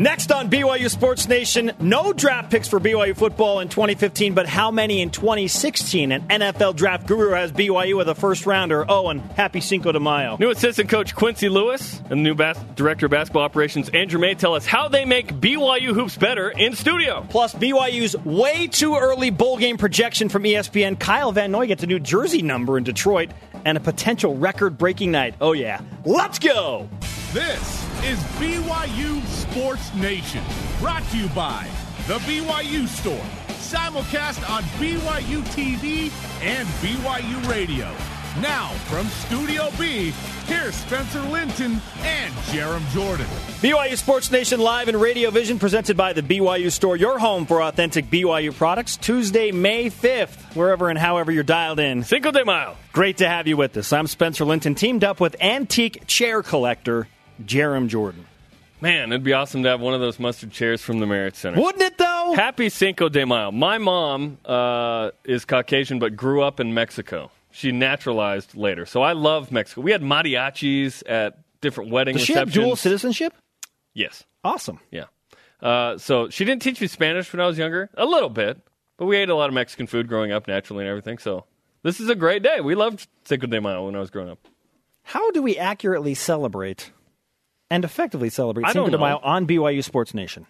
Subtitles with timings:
[0.00, 4.70] Next on BYU Sports Nation, no draft picks for BYU football in 2015, but how
[4.70, 6.10] many in 2016?
[6.10, 8.82] An NFL draft guru has BYU with a first rounder.
[8.88, 10.38] Oh, and happy Cinco de Mayo.
[10.40, 14.54] New assistant coach Quincy Lewis and new bas- director of basketball operations Andrew May tell
[14.54, 17.26] us how they make BYU hoops better in studio.
[17.28, 20.98] Plus, BYU's way too early bowl game projection from ESPN.
[20.98, 23.32] Kyle Van Noy gets a new jersey number in Detroit
[23.64, 25.34] and a potential record breaking night.
[25.40, 25.80] Oh, yeah.
[26.04, 26.88] Let's go!
[27.32, 30.42] This is BYU Sports Nation,
[30.80, 31.68] brought to you by
[32.06, 36.10] The BYU Store, simulcast on BYU TV
[36.42, 37.94] and BYU Radio.
[38.38, 40.12] Now, from Studio B,
[40.46, 43.26] here's Spencer Linton and Jerem Jordan.
[43.60, 47.60] BYU Sports Nation live and Radio Vision presented by the BYU Store, your home for
[47.60, 48.96] authentic BYU products.
[48.96, 52.04] Tuesday, May 5th, wherever and however you're dialed in.
[52.04, 52.76] Cinco de Mayo.
[52.92, 53.92] Great to have you with us.
[53.92, 57.08] I'm Spencer Linton, teamed up with antique chair collector
[57.44, 58.26] Jerem Jordan.
[58.80, 61.60] Man, it'd be awesome to have one of those mustard chairs from the Marriott Center.
[61.60, 62.34] Wouldn't it, though?
[62.36, 63.50] Happy Cinco de Mayo.
[63.50, 67.32] My mom uh, is Caucasian but grew up in Mexico.
[67.50, 68.86] She naturalized later.
[68.86, 69.80] So I love Mexico.
[69.80, 73.34] We had mariachis at different wedding Does she have dual citizenship?
[73.94, 74.24] Yes.
[74.44, 74.80] Awesome.
[74.90, 75.06] Yeah.
[75.60, 78.58] Uh, so she didn't teach me Spanish when I was younger, a little bit,
[78.96, 81.18] but we ate a lot of Mexican food growing up naturally and everything.
[81.18, 81.44] So
[81.82, 82.60] this is a great day.
[82.60, 84.38] We loved Cinco de Mayo when I was growing up.
[85.02, 86.92] How do we accurately celebrate
[87.70, 88.98] and effectively celebrate Cinco de.
[88.98, 90.46] Mayo on BYU Sports Nation?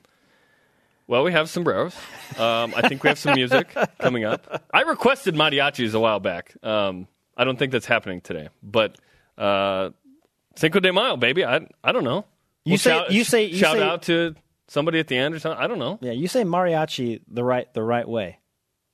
[1.11, 1.93] Well, we have sombreros.
[2.39, 4.63] Um, I think we have some music coming up.
[4.73, 6.55] I requested mariachis a while back.
[6.63, 8.97] Um, I don't think that's happening today, but
[9.37, 9.91] uh,
[10.55, 11.45] Cinco de Mayo, baby.
[11.45, 12.27] I I don't know.
[12.65, 14.37] You We'll say- shout, you say- you shout say- out to
[14.69, 15.61] somebody at the end or something.
[15.61, 15.99] I don't know.
[16.01, 18.39] Yeah, you say mariachi the right the right way.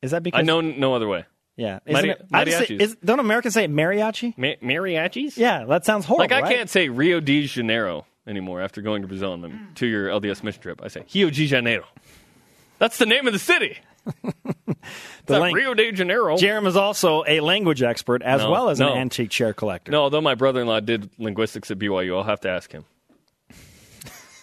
[0.00, 1.26] Is that because I know no other way.
[1.56, 2.80] Yeah, Mari- it- I just say- mariachis.
[2.80, 4.38] is- don't Americans say mariachi?
[4.38, 5.36] Ma- mariachis?
[5.36, 6.22] Yeah, that sounds horrible.
[6.24, 6.56] Like I right?
[6.56, 10.60] can't say Rio de Janeiro anymore after going to Brazil on my two-year LDS mission
[10.62, 10.80] trip.
[10.82, 11.84] I say Rio de Janeiro.
[12.78, 13.78] That's the name of the city.
[15.22, 16.36] It's not lang- Rio de Janeiro.
[16.36, 18.92] Jerem is also a language expert as No, well as no.
[18.92, 19.90] an antique chair collector.
[19.90, 22.84] No, although my brother-in-law did linguistics at BYU, I'll have to ask him.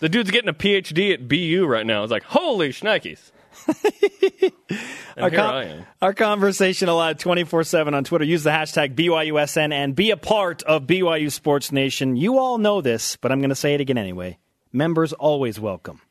[0.01, 2.03] the dude's getting a PhD at BU right now.
[2.03, 3.31] It's like, holy shnikes.
[5.17, 5.85] Our, here I am.
[6.01, 8.25] our conversation alive 24 7 on Twitter.
[8.25, 12.17] Use the hashtag BYUSN and be a part of BYU Sports Nation.
[12.17, 14.37] You all know this, but I'm going to say it again anyway.
[14.73, 16.01] Members always welcome.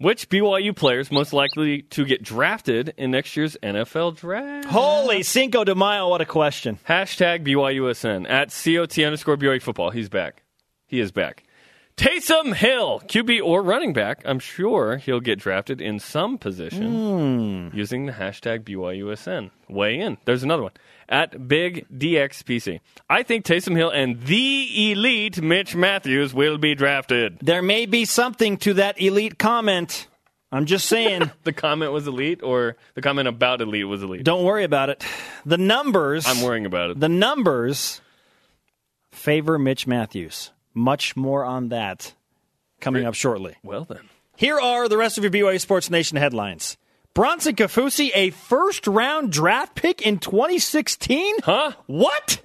[0.00, 4.68] Which BYU players most likely to get drafted in next year's NFL draft?
[4.68, 6.78] Holy Cinco de Mayo, what a question.
[6.88, 9.90] Hashtag BYUSN at COT underscore BYU football.
[9.90, 10.44] He's back.
[10.86, 11.42] He is back.
[11.96, 14.22] Taysom Hill, QB or running back.
[14.24, 17.76] I'm sure he'll get drafted in some position hmm.
[17.76, 19.50] using the hashtag BYUSN.
[19.68, 20.16] Weigh in.
[20.26, 20.72] There's another one.
[21.08, 22.80] At Big DXPC.
[23.08, 27.38] I think Taysom Hill and the elite Mitch Matthews will be drafted.
[27.40, 30.06] There may be something to that elite comment.
[30.52, 31.30] I'm just saying.
[31.44, 34.24] The comment was elite, or the comment about elite was elite?
[34.24, 35.02] Don't worry about it.
[35.46, 36.26] The numbers.
[36.26, 37.00] I'm worrying about it.
[37.00, 38.02] The numbers
[39.10, 40.50] favor Mitch Matthews.
[40.74, 42.12] Much more on that
[42.80, 43.56] coming up shortly.
[43.62, 44.00] Well, then.
[44.36, 46.76] Here are the rest of your BYU Sports Nation headlines.
[47.18, 51.38] Bronson Kafusi, a first round draft pick in 2016?
[51.42, 51.72] Huh?
[51.88, 52.40] What?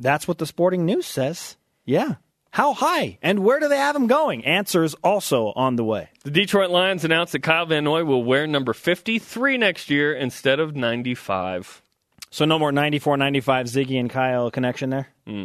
[0.00, 1.58] That's what the sporting news says.
[1.84, 2.14] Yeah.
[2.52, 3.18] How high?
[3.20, 4.42] And where do they have him going?
[4.46, 6.08] Answers also on the way.
[6.24, 10.58] The Detroit Lions announced that Kyle Van Noy will wear number 53 next year instead
[10.58, 11.82] of 95.
[12.30, 15.08] So no more 94 95 Ziggy and Kyle connection there?
[15.26, 15.44] Hmm.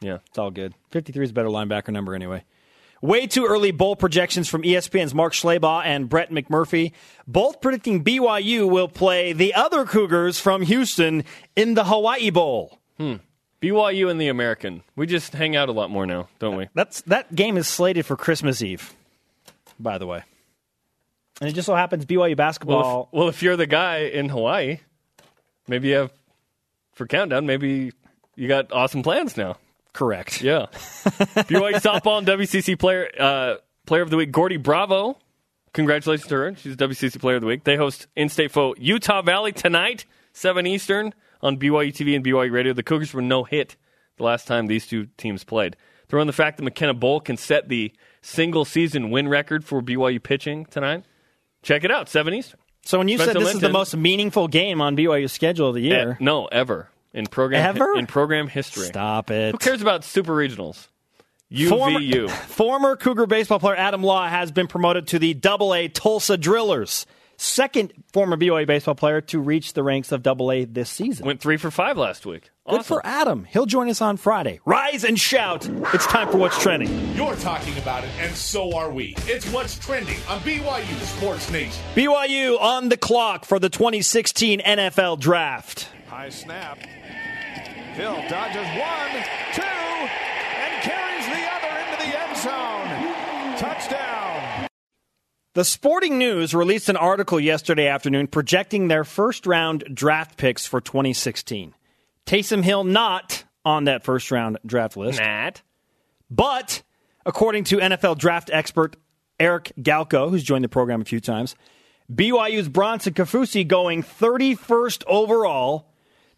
[0.00, 0.18] Yeah.
[0.28, 0.74] It's all good.
[0.92, 2.44] 53 is a better linebacker number anyway.
[3.02, 6.92] Way too early bowl projections from ESPN's Mark Schlabach and Brett McMurphy,
[7.26, 11.24] both predicting BYU will play the other Cougars from Houston
[11.56, 12.78] in the Hawaii Bowl.
[12.98, 13.16] Hmm.
[13.60, 14.84] BYU and the American.
[14.94, 16.68] We just hang out a lot more now, don't we?
[16.74, 18.94] That's that game is slated for Christmas Eve,
[19.80, 20.22] by the way.
[21.40, 22.82] And it just so happens BYU basketball.
[22.82, 24.78] Well, if, well, if you're the guy in Hawaii,
[25.66, 26.12] maybe you have
[26.92, 27.46] for countdown.
[27.46, 27.92] Maybe
[28.36, 29.56] you got awesome plans now.
[29.92, 30.40] Correct.
[30.42, 30.66] Yeah.
[30.72, 35.18] BYU softball and WCC player uh, player of the week, Gordy Bravo.
[35.74, 36.56] Congratulations to her.
[36.56, 37.64] She's WCC player of the week.
[37.64, 42.72] They host in-state foe Utah Valley tonight, seven Eastern on BYU TV and BYU Radio.
[42.72, 43.76] The Cougars were no hit
[44.18, 45.76] the last time these two teams played.
[46.08, 49.80] Throw in the fact that McKenna Bull can set the single season win record for
[49.80, 51.04] BYU pitching tonight.
[51.62, 52.60] Check it out, seven Eastern.
[52.84, 55.74] So when you Spencer said this is the most meaningful game on BYU's schedule of
[55.74, 57.96] the year, Eh, no, ever in program Ever?
[57.98, 58.86] in program history.
[58.86, 59.52] stop it.
[59.52, 60.88] Who cares about super regionals?
[61.68, 62.30] Former, UVU.
[62.30, 67.04] former Cougar baseball player Adam Law has been promoted to the Double A Tulsa Drillers.
[67.36, 71.26] second former BYU baseball player to reach the ranks of Double A this season.
[71.26, 72.48] Went three for five last week.
[72.70, 73.44] Good for Adam.
[73.44, 74.60] He'll join us on Friday.
[74.64, 75.68] Rise and shout.
[75.92, 77.14] It's time for What's Trending.
[77.14, 79.14] You're talking about it, and so are we.
[79.26, 81.82] It's what's trending on BYU Sports Nation.
[81.94, 85.88] BYU on the clock for the 2016 NFL Draft.
[86.08, 86.78] High snap.
[87.94, 89.22] Hill dodges one,
[89.52, 93.58] two, and carries the other into the end zone.
[93.58, 94.66] Touchdown.
[95.52, 100.80] The Sporting News released an article yesterday afternoon projecting their first round draft picks for
[100.80, 101.74] 2016.
[102.24, 105.18] Taysom Hill not on that first round draft list.
[105.18, 105.60] Matt.
[106.30, 106.82] But
[107.26, 108.96] according to NFL draft expert
[109.38, 111.54] Eric Galko, who's joined the program a few times,
[112.10, 115.91] BYU's Bronson Kafusi going 31st overall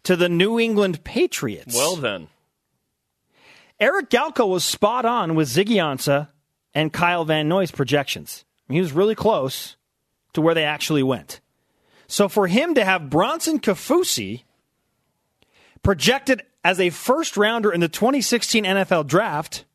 [0.05, 1.75] to the New England Patriots.
[1.75, 2.27] Well then.
[3.79, 6.29] Eric Galko was spot on with Ziggy Ansah
[6.73, 8.45] and Kyle Van Noy's projections.
[8.69, 9.75] He was really close
[10.33, 11.41] to where they actually went.
[12.07, 14.43] So for him to have Bronson Kafusi
[15.83, 19.65] projected as a first rounder in the 2016 NFL draft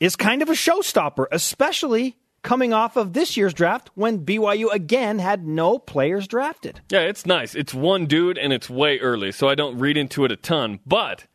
[0.00, 5.18] is kind of a showstopper, especially coming off of this year's draft when BYU again
[5.18, 6.80] had no players drafted.
[6.90, 7.54] Yeah, it's nice.
[7.54, 10.80] It's one dude and it's way early, so I don't read into it a ton.
[10.86, 11.26] But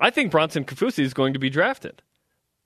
[0.00, 2.02] I think Bronson Kafusi is going to be drafted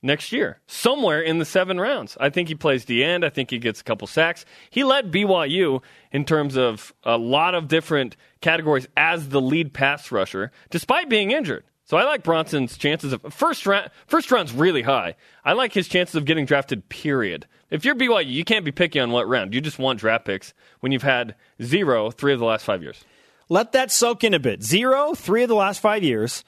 [0.02, 2.16] next year, somewhere in the seven rounds.
[2.20, 3.24] I think he plays the end.
[3.24, 4.44] I think he gets a couple sacks.
[4.70, 10.12] He led BYU in terms of a lot of different categories as the lead pass
[10.12, 11.64] rusher, despite being injured.
[11.88, 13.88] So I like Bronson's chances of first round.
[14.06, 15.16] First round's really high.
[15.42, 16.86] I like his chances of getting drafted.
[16.90, 17.46] Period.
[17.70, 19.54] If you're BYU, you can't be picky on what round.
[19.54, 23.02] You just want draft picks when you've had zero three of the last five years.
[23.48, 24.62] Let that soak in a bit.
[24.62, 26.44] Zero, three of the last five years,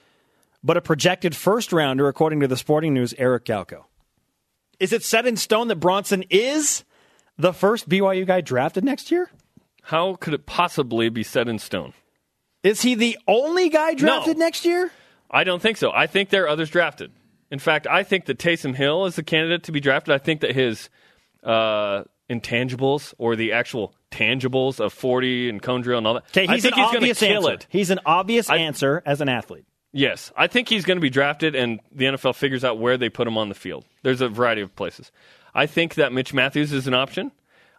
[0.63, 3.85] but a projected first rounder, according to the Sporting News, Eric Galko.
[4.79, 6.85] Is it set in stone that Bronson is
[7.39, 9.31] the first BYU guy drafted next year?
[9.85, 11.95] How could it possibly be set in stone?
[12.63, 14.45] Is he the only guy drafted No.
[14.45, 14.93] next year?
[15.31, 15.93] I don't think so.
[15.93, 17.13] I think there are others drafted.
[17.51, 20.15] In fact, I think that Taysom Hill is the candidate to be drafted.
[20.15, 20.89] I think that his
[21.43, 26.25] uh, intangibles or the actual tangibles of 40 and cone drill and all that.
[26.31, 27.53] Okay, I he's think an he's going obvious to kill answer.
[27.55, 27.67] it.
[27.69, 29.65] He's an obvious I- answer as an athlete.
[29.93, 33.09] Yes, I think he's going to be drafted, and the NFL figures out where they
[33.09, 33.85] put him on the field.
[34.05, 35.11] There's a variety of places.
[35.53, 37.33] I think that Mitch Matthews is an option.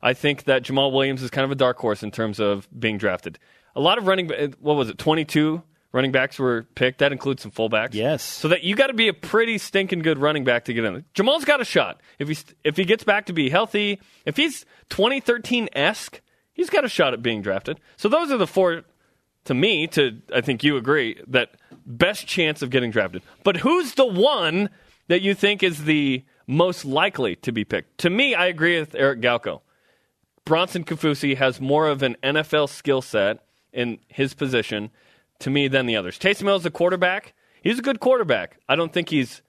[0.03, 2.97] I think that Jamaal Williams is kind of a dark horse in terms of being
[2.97, 3.39] drafted.
[3.77, 4.27] A lot of running,
[4.59, 6.99] what was it, 22 running backs were picked.
[6.99, 7.93] That includes some fullbacks.
[7.93, 8.23] Yes.
[8.23, 11.05] So that you got to be a pretty stinking good running back to get in.
[11.15, 13.99] Jamaal's got a shot if he if he gets back to be healthy.
[14.25, 16.21] If he's 2013 esque,
[16.53, 17.79] he's got a shot at being drafted.
[17.97, 18.83] So those are the four
[19.45, 21.51] to me, to I think you agree that
[21.85, 23.23] best chance of getting drafted.
[23.43, 24.69] But who's the one
[25.07, 27.99] that you think is the most likely to be picked?
[27.99, 29.61] To me, I agree with Eric Galko.
[30.45, 33.43] Bronson Kafusi has more of an NFL skill set
[33.73, 34.89] in his position
[35.41, 36.17] to me than the others.
[36.17, 37.33] Taysom Hill is a quarterback.
[37.63, 38.57] He's a good quarterback.
[38.67, 39.41] I don't think he's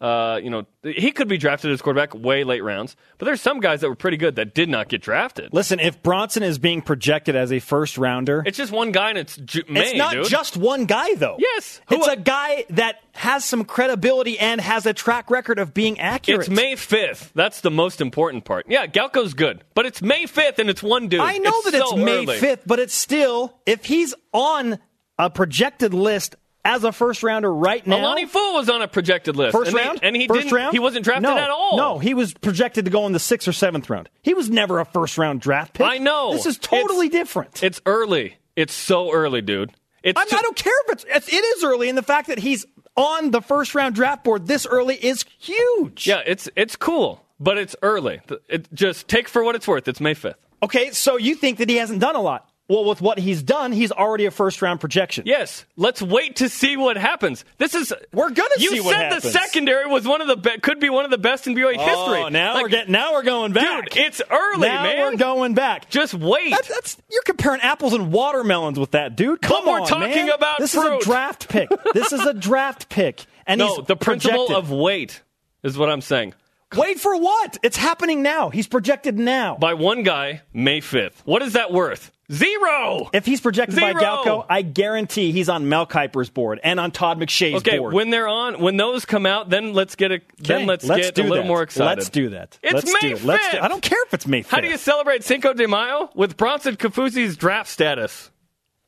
[0.00, 3.58] uh, you know, he could be drafted as quarterback way late rounds, but there's some
[3.60, 5.48] guys that were pretty good that did not get drafted.
[5.54, 9.18] Listen, if Bronson is being projected as a first rounder, It's just one guy and
[9.18, 10.26] it's Ju- May, it's not dude.
[10.26, 11.36] just one guy, though.
[11.38, 11.80] Yes.
[11.88, 15.98] Who- It's a guy that has some credibility and has a track record of being
[16.00, 16.40] accurate.
[16.40, 17.30] It's May 5th.
[17.34, 18.66] That's the most important part.
[18.68, 21.20] Yeah, Galko's good, but it's May 5th and it's one dude.
[21.20, 24.80] I know It's that it's May 5th, but it's still, if he's on
[25.18, 27.98] a projected list as a first rounder right now.
[28.00, 29.52] Alani Fua was on a projected list.
[29.52, 30.00] First and round?
[30.00, 30.72] He, and he first didn't, round?
[30.72, 31.76] He wasn't drafted no, at all.
[31.76, 34.08] No, he was projected to go in the sixth or seventh round.
[34.22, 35.86] He was never a first round draft pick.
[35.86, 36.32] I know.
[36.32, 37.62] This is totally It's- different.
[37.62, 38.36] It's early.
[38.56, 39.72] It's so early, dude.
[40.02, 42.38] It's ju- I don't care if it's, it's it is early, and the fact that
[42.38, 42.66] he's
[42.96, 46.06] on the first round draft board this early is huge.
[46.06, 48.20] Yeah, it's it's cool, but it's early.
[48.48, 49.88] It just take for what it's worth.
[49.88, 50.34] It's May 5th.
[50.62, 52.48] Okay, so you think that he hasn't done a lot?
[52.66, 55.24] Well, with what he's done, he's already a first round projection.
[55.26, 57.44] Yes, let's wait to see what happens.
[57.58, 59.24] This is We're gonna you see what happens.
[59.24, 61.46] You said the secondary was one of the be- could be one of the best
[61.46, 62.22] in BYU oh, history.
[62.22, 63.90] Oh, now Like, we're getting now we're going back.
[63.90, 64.06] dude.
[64.06, 64.98] It's early, now man.
[64.98, 65.90] we're going back.
[65.90, 66.52] Just wait.
[66.52, 69.42] That's, that's you're comparing apples and watermelons with that, dude.
[69.42, 70.30] Come we're on, talking man.
[70.30, 71.00] about this fruit.
[71.00, 71.68] is a draft pick.
[71.92, 74.56] this is a draft pick, and no, the principle projected.
[74.56, 75.20] of wait
[75.62, 76.32] is what I'm saying.
[76.74, 77.58] wait for what?
[77.62, 78.48] It's happening now.
[78.48, 79.56] He's projected now.
[79.56, 81.12] By one guy, May 5th.
[81.26, 82.10] What is that worth?
[82.32, 83.10] Zero.
[83.12, 84.02] if he's projected by Zero.
[84.02, 87.92] Galko, I guarantee he's on Mel Kiper's board and on Todd McShay's Okay, board.
[87.94, 91.14] when they're on, when those come out, then let's get a, then Okay, let's, get
[91.14, 91.46] do a little that.
[91.46, 91.98] more excited.
[91.98, 92.58] Let's do that.
[92.62, 93.24] It's let's May do it.
[93.24, 93.62] Let's do- 5th.
[93.62, 94.48] I don't care if it's May 5th.
[94.48, 98.30] How do you celebrate Cinco de Mayo with Bronson Kafusi's draft status?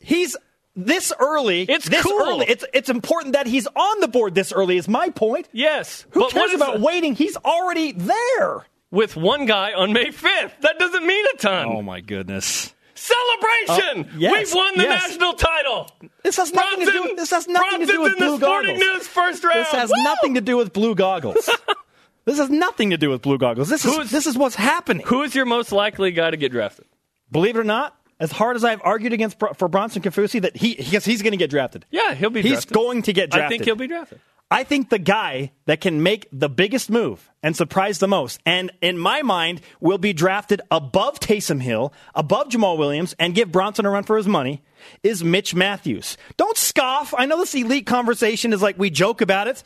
[0.01, 0.37] He's
[0.75, 1.63] this early.
[1.63, 2.21] It's this cool.
[2.21, 2.47] early.
[2.49, 4.77] It's it's important that he's on the board this early.
[4.77, 5.49] Is my point.
[5.53, 7.15] Yes, Who but cares about the- waiting?
[7.15, 8.67] He's already there.
[8.91, 10.61] with one guy on May 5th?
[10.61, 11.67] That doesn't mean a ton.
[11.69, 12.73] Oh my goodness.
[12.97, 14.05] Celebration!
[14.05, 15.09] Uh, yes, We've won the yes.
[15.09, 15.91] national title.
[16.23, 16.93] This has nothing to do.
[16.93, 18.79] Bronson- This has nothing to do with in the blue goggles.
[18.79, 19.61] News first round.
[19.61, 20.03] This has Woo!
[20.03, 21.49] nothing to do with blue goggles.
[22.25, 23.69] this has nothing to do with blue goggles.
[23.69, 25.07] This Who's- is this is what's happening.
[25.07, 26.87] Who is your most likely guy to get drafted?
[27.31, 30.75] Believe it or not, as hard as I've argued against for Bronson Kafusi that he
[30.75, 31.85] because he's going to get drafted.
[31.91, 32.73] Yeah, he'll be He's drafted.
[32.75, 33.47] going to get drafted.
[33.47, 34.21] I think he'll be drafted.
[34.49, 38.71] I think the guy that can make the biggest move and surprise the most, and
[38.81, 43.87] in my mind, will be drafted above Taysom Hill, above Jamaal Williams, and give Bronson
[43.87, 44.63] a run for his money,
[45.03, 46.17] is Mitch Matthews.
[46.37, 47.13] Don't scoff.
[47.19, 49.65] I know this elite conversation is like we joke about it,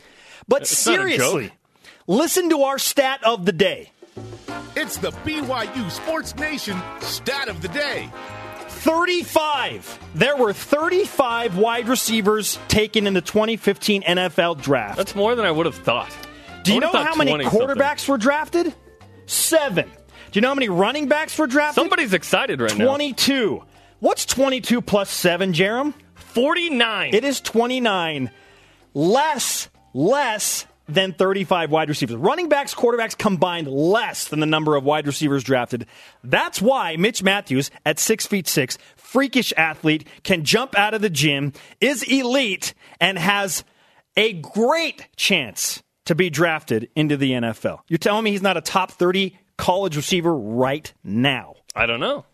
[0.49, 1.53] but It's seriously,
[2.07, 3.93] listen to our stat of the day.
[4.77, 8.11] It's the BYU Sports Nation stat of the day.
[8.81, 9.99] 35.
[10.15, 14.97] There were 35 wide receivers taken in the 2015 NFL draft.
[14.97, 16.11] That's more than I would have thought.
[16.63, 17.61] Do you know how many 20 something.
[17.61, 18.75] quarterbacks were drafted?
[19.27, 19.87] Seven.
[19.87, 21.83] Do you know how many running backs were drafted?
[21.83, 22.87] Somebody's excited right now.
[22.87, 23.63] 22.
[23.99, 25.93] What's 22 plus 7, Jerem?
[26.15, 27.15] 49.
[27.15, 28.31] It is 29.
[28.95, 32.17] Less, less than 35 wide receivers.
[32.17, 35.87] Running backs, quarterbacks combined less than the number of wide receivers drafted.
[36.23, 41.11] That's why Mitch Matthews, at six feet six, freakish athlete, can jump out of the
[41.11, 43.65] gym, is elite, and has
[44.17, 47.81] a great chance to be drafted into the NFL.
[47.89, 51.55] You're telling me he's not a top 30 college receiver right now?
[51.75, 52.25] I don't know.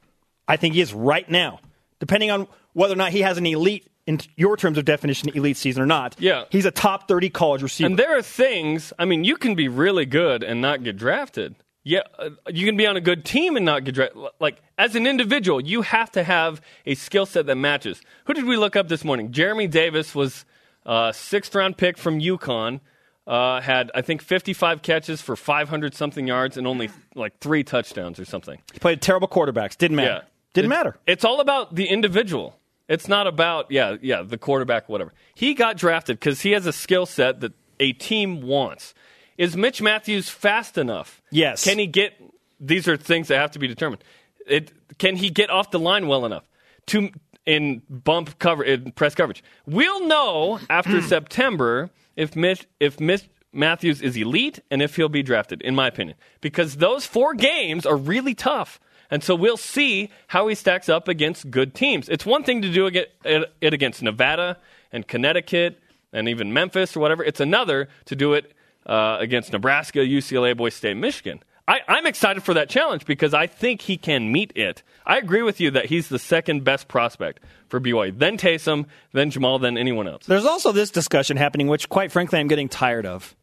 [0.49, 1.61] I think he is right now,
[1.99, 5.57] depending on whether or not he has an elite, in your terms of definition, elite
[5.57, 6.15] season or not.
[6.19, 6.45] Yeah.
[6.51, 7.87] He's a top 30 college receiver.
[7.87, 11.57] And there are things, I mean, you can be really good and not get drafted.
[11.83, 14.21] Yeah, uh, you can be on a good team and not get drafted.
[14.41, 18.01] Like, as an individual, you have to have a skill set that matches.
[18.25, 19.31] Who did we look up this morning?
[19.31, 20.45] Jeremy Davis was
[20.85, 22.81] a sixth round pick from UConn.
[23.27, 28.21] Uh, had, I think, 55 catches for 500 something yards and only like three touchdowns
[28.21, 28.61] or something.
[28.73, 29.77] he played terrible quarterbacks.
[29.77, 30.09] Didn't matter.
[30.11, 30.21] Yeah.
[30.55, 30.97] Didn't It's- matter.
[31.07, 32.57] It's all about the individual.
[32.89, 35.13] It's not about, yeah, yeah, the quarterback, whatever.
[35.35, 38.95] He got drafted because he has a skill set that a team wants.
[39.37, 41.21] Is Mitch Matthews fast enough?
[41.31, 41.65] Yes.
[41.65, 42.13] Can he get,
[42.61, 44.03] these are things that have to be determined.
[44.47, 46.45] It, can he get off the line well enough
[46.87, 47.11] to,
[47.45, 49.43] in bump cover, in press coverage?
[49.67, 55.23] We'll know after September if Mitch, if Mitch Matthews is elite and if he'll be
[55.23, 56.17] drafted, in my opinion.
[56.41, 58.79] Because those four games are really tough.
[59.11, 62.09] And so we'll see how he stacks up against good teams.
[62.09, 64.59] It's one thing to do it against Nevada
[64.93, 65.81] and Connecticut
[66.13, 67.23] and even Memphis or whatever.
[67.23, 68.53] It's another to do it
[68.87, 71.43] uh, against Nebraska, UCLA, Boise State, Michigan.
[71.69, 74.83] I, I'm excited for that challenge because I think he can meet it.
[75.05, 78.17] I agree with you that he's the second best prospect for BYU.
[78.17, 80.27] Then Taysom, then Jamaal, then anyone else.
[80.27, 83.35] There's also this discussion happening, which, quite frankly, I'm getting tired of.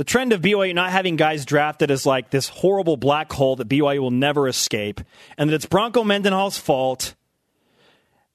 [0.00, 3.68] The trend of BYU not having guys drafted is like this horrible black hole that
[3.68, 5.02] BYU will never escape,
[5.36, 7.14] and that it's Bronco Mendenhall's fault.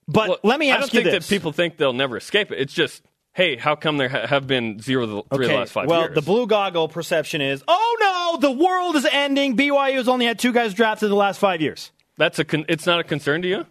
[0.08, 2.18] But Well, let me ask I don't you think this: that people think they'll never
[2.18, 2.60] escape it.
[2.60, 3.02] It's just,
[3.34, 6.02] hey, how come there ha- have been zero the, three of the last five well,
[6.02, 6.10] years?
[6.10, 9.58] Well, the blue goggle perception is, oh no, the world is ending.
[9.58, 11.92] BYU has only had two guys drafted in the last five years.
[12.16, 12.46] That's a.
[12.46, 13.66] Con- it's not a concern to you.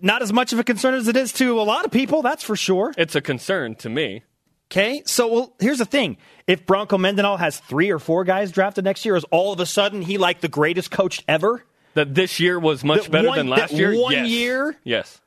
[0.00, 2.42] Not as much of a concern as it is to a lot of people, that's
[2.42, 2.92] for sure.
[2.98, 4.24] It's a concern to me.
[4.72, 8.84] Okay, so well, here's the thing: if Bronco Mendenhall has three or four guys drafted
[8.84, 11.64] next year, is all of a sudden he like the greatest coach ever?
[11.94, 13.98] That this year was much That better one- than last that year.
[13.98, 14.28] one yes.
[14.28, 14.76] year?
[14.84, 15.20] Yes.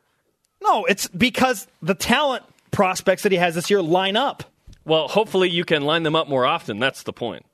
[0.62, 4.44] No, it's because the talent prospects that he has this year line up.
[4.86, 6.80] Well, hopefully you can line them up more often.
[6.80, 7.46] That's the point.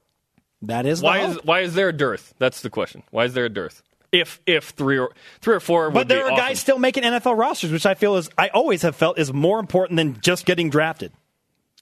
[0.62, 2.34] That is Why is why is there a dearth?
[2.39, 3.03] That's the question.
[3.12, 3.84] Why is there a dearth?
[4.12, 6.38] If if three or three or four, But there are awesome.
[6.38, 9.60] guys still making NFL rosters, which I feel is I always have felt is more
[9.60, 11.12] important than just getting drafted.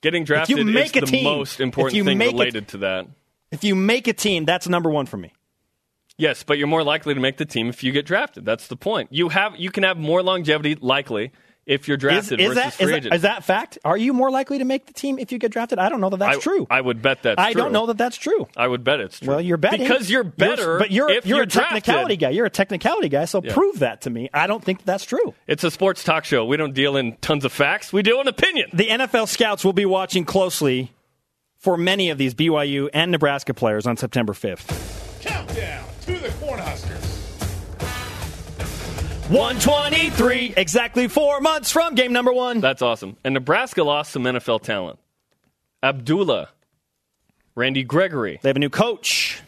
[0.04, 2.68] Getting drafted make is a the team, most if important you thing make a- related
[2.68, 3.08] to that.
[3.50, 5.32] If you make a team, that's number one for me.
[6.18, 8.44] Yes, but you're more likely to make the team if you get drafted.
[8.44, 9.08] That's the point.
[9.12, 11.32] You have you can have more longevity likely
[11.66, 13.10] if you're drafted is versus that, free is, agent.
[13.10, 13.78] that, is that fact?
[13.84, 15.78] Are you more likely to make the team if you get drafted?
[15.78, 16.66] I don't know that that's I, true.
[16.70, 17.62] I would bet that's I true.
[17.62, 18.48] don't know that that's true.
[18.56, 19.28] I would bet it's true.
[19.28, 20.78] Well, you're betting because you're better.
[20.78, 22.20] but you're if you're, you're a technicality drafted.
[22.20, 22.30] guy.
[22.30, 23.24] You're a technicality guy.
[23.24, 24.28] So prove that to me.
[24.34, 25.34] I don't think that that's true.
[25.46, 26.44] It's a sports talk show.
[26.44, 27.92] We don't deal in tons of facts.
[27.92, 28.70] We deal in opinion.
[28.72, 30.92] The NFL scouts will be watching closely
[31.56, 35.22] for many of these BYU and Nebraska players on September 5th.
[35.22, 36.43] Countdown to the Cornhuskers.
[39.30, 42.60] 123, exactly four months from game number one.
[42.60, 43.16] That's awesome.
[43.24, 44.98] And Nebraska lost some NFL talent.
[45.82, 46.50] Abdullah,
[47.54, 49.40] Randy Gregory, They have a new coach.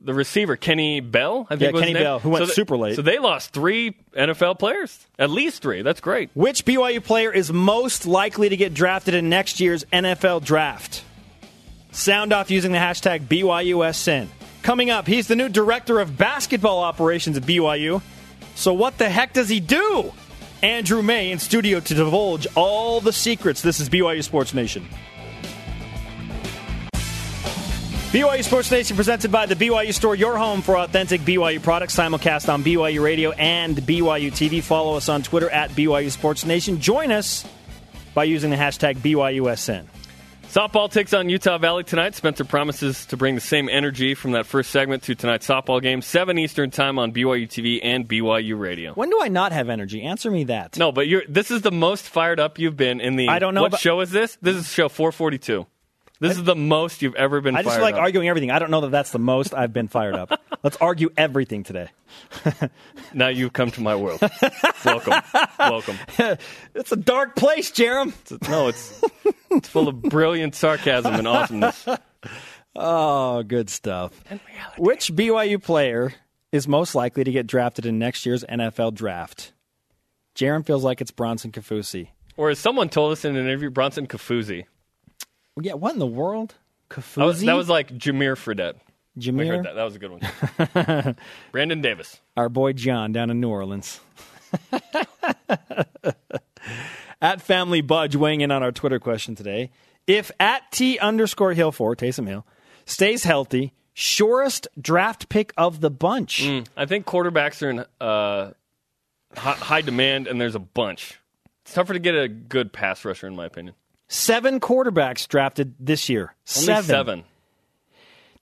[0.00, 1.46] the receiver Kenny Bell.
[1.50, 1.94] I think Yeah, was Kenny.
[1.94, 2.94] Bell, who went th- super late.
[2.96, 5.82] So they lost three NFL players, at least three.
[5.82, 6.30] That's great.
[6.34, 11.02] Which BYU player is most likely to get drafted in next year's NFL draft?
[11.92, 14.28] Sound off using the hashtag BYUSN.
[14.62, 18.02] Coming up, he's the new director of basketball operations at BYU.
[18.60, 20.12] So, what the heck does he do?
[20.62, 23.62] Andrew May in studio to divulge all the secrets.
[23.62, 24.86] This is BYU Sports Nation.
[28.12, 31.96] BYU Sports Nation presented by the BYU Store, your home for authentic BYU products.
[31.96, 34.62] Simulcast on BYU Radio and BYU TV.
[34.62, 36.82] Follow us on Twitter at BYU Sports Nation.
[36.82, 37.46] Join us
[38.12, 39.86] by using the hashtag BYUSN.
[40.50, 42.16] Softball takes on Utah Valley tonight.
[42.16, 46.02] Spencer promises to bring the same energy from that first segment to tonight's softball game,
[46.02, 48.92] 7 Eastern time on BYU TV and BYU Radio.
[48.94, 50.02] When do I not have energy?
[50.02, 50.76] Answer me that.
[50.76, 53.54] No, but you're this is the most fired up you've been in the I don't
[53.54, 54.38] know What about- show is this?
[54.42, 55.66] This is show 442.
[56.18, 58.00] This is the most you've ever been I just like up.
[58.00, 58.50] arguing everything.
[58.50, 60.38] I don't know that that's the most I've been fired up.
[60.64, 61.88] Let's argue everything today.
[63.14, 64.20] Now you've come to my world.
[64.84, 65.14] Welcome.
[65.58, 65.96] Welcome.
[66.74, 68.12] It's a dark place, Jerem.
[68.48, 69.00] No, it's
[69.50, 71.86] it's full of brilliant sarcasm and awesomeness.
[72.76, 74.12] Oh, good stuff.
[74.78, 76.12] Which BYU player
[76.52, 79.52] is most likely to get drafted in next year's NFL draft?
[80.34, 82.08] Jerem feels like it's Bronson Kafusi.
[82.36, 84.66] Or as someone told us in an interview, Bronson Kafuzi.
[85.60, 86.54] Yeah, what in the world?
[86.88, 87.14] Kafusi?
[87.16, 88.76] That was, that was like Jameer Fredette.
[89.18, 89.74] Jameer, heard that.
[89.74, 91.16] That was a good one.
[91.52, 92.20] Brandon Davis.
[92.36, 94.00] our boy John down in New Orleans.
[97.20, 99.70] at Family Budge weighing in on our Twitter question today.
[100.06, 102.46] If at T underscore Hill four, Taysom Hill,
[102.84, 106.42] stays healthy, surest draft pick of the bunch.
[106.76, 108.52] I think quarterbacks are in uh,
[109.36, 111.18] high, high demand, and there's a bunch.
[111.62, 113.74] It's tougher to get a good pass rusher, in my opinion.
[114.08, 116.34] Seven quarterbacks drafted this year.
[116.56, 116.84] Only seven.
[116.84, 117.24] seven.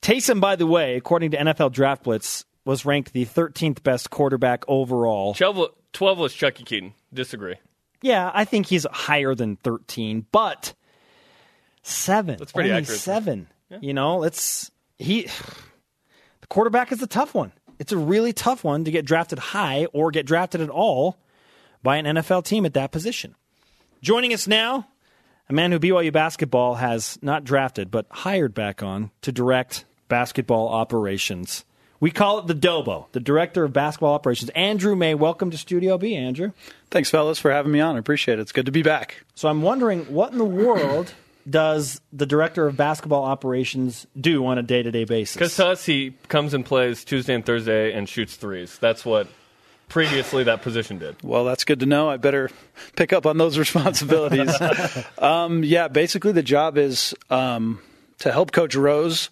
[0.00, 4.64] Taysom, by the way, according to NFL Draft Blitz, was ranked the 13th best quarterback
[4.68, 5.34] overall.
[5.34, 6.94] 12, 12 was Chuckie Keeton.
[7.12, 7.56] Disagree.
[8.02, 10.74] Yeah, I think he's higher than 13, but
[11.82, 12.36] seven.
[12.38, 13.00] That's pretty only accurate.
[13.00, 13.48] Seven.
[13.80, 15.28] You know, it's he.
[16.40, 17.52] The quarterback is a tough one.
[17.78, 21.18] It's a really tough one to get drafted high or get drafted at all
[21.82, 23.34] by an NFL team at that position.
[24.00, 24.88] Joining us now,
[25.48, 30.68] a man who BYU basketball has not drafted but hired back on to direct basketball
[30.68, 31.64] operations.
[32.00, 34.50] We call it the Dobo, the director of basketball operations.
[34.50, 36.52] Andrew May, welcome to Studio B, Andrew.
[36.92, 37.96] Thanks, fellas, for having me on.
[37.96, 38.42] I appreciate it.
[38.42, 39.24] It's good to be back.
[39.34, 41.12] So I'm wondering what in the world
[41.50, 45.34] does the director of basketball operations do on a day to day basis?
[45.34, 48.78] Because to us, he comes and plays Tuesday and Thursday and shoots threes.
[48.78, 49.26] That's what
[49.88, 51.16] previously that position did.
[51.24, 52.08] Well, that's good to know.
[52.08, 52.48] I better
[52.96, 54.54] pick up on those responsibilities.
[55.18, 57.80] um, yeah, basically, the job is um,
[58.20, 59.30] to help Coach Rose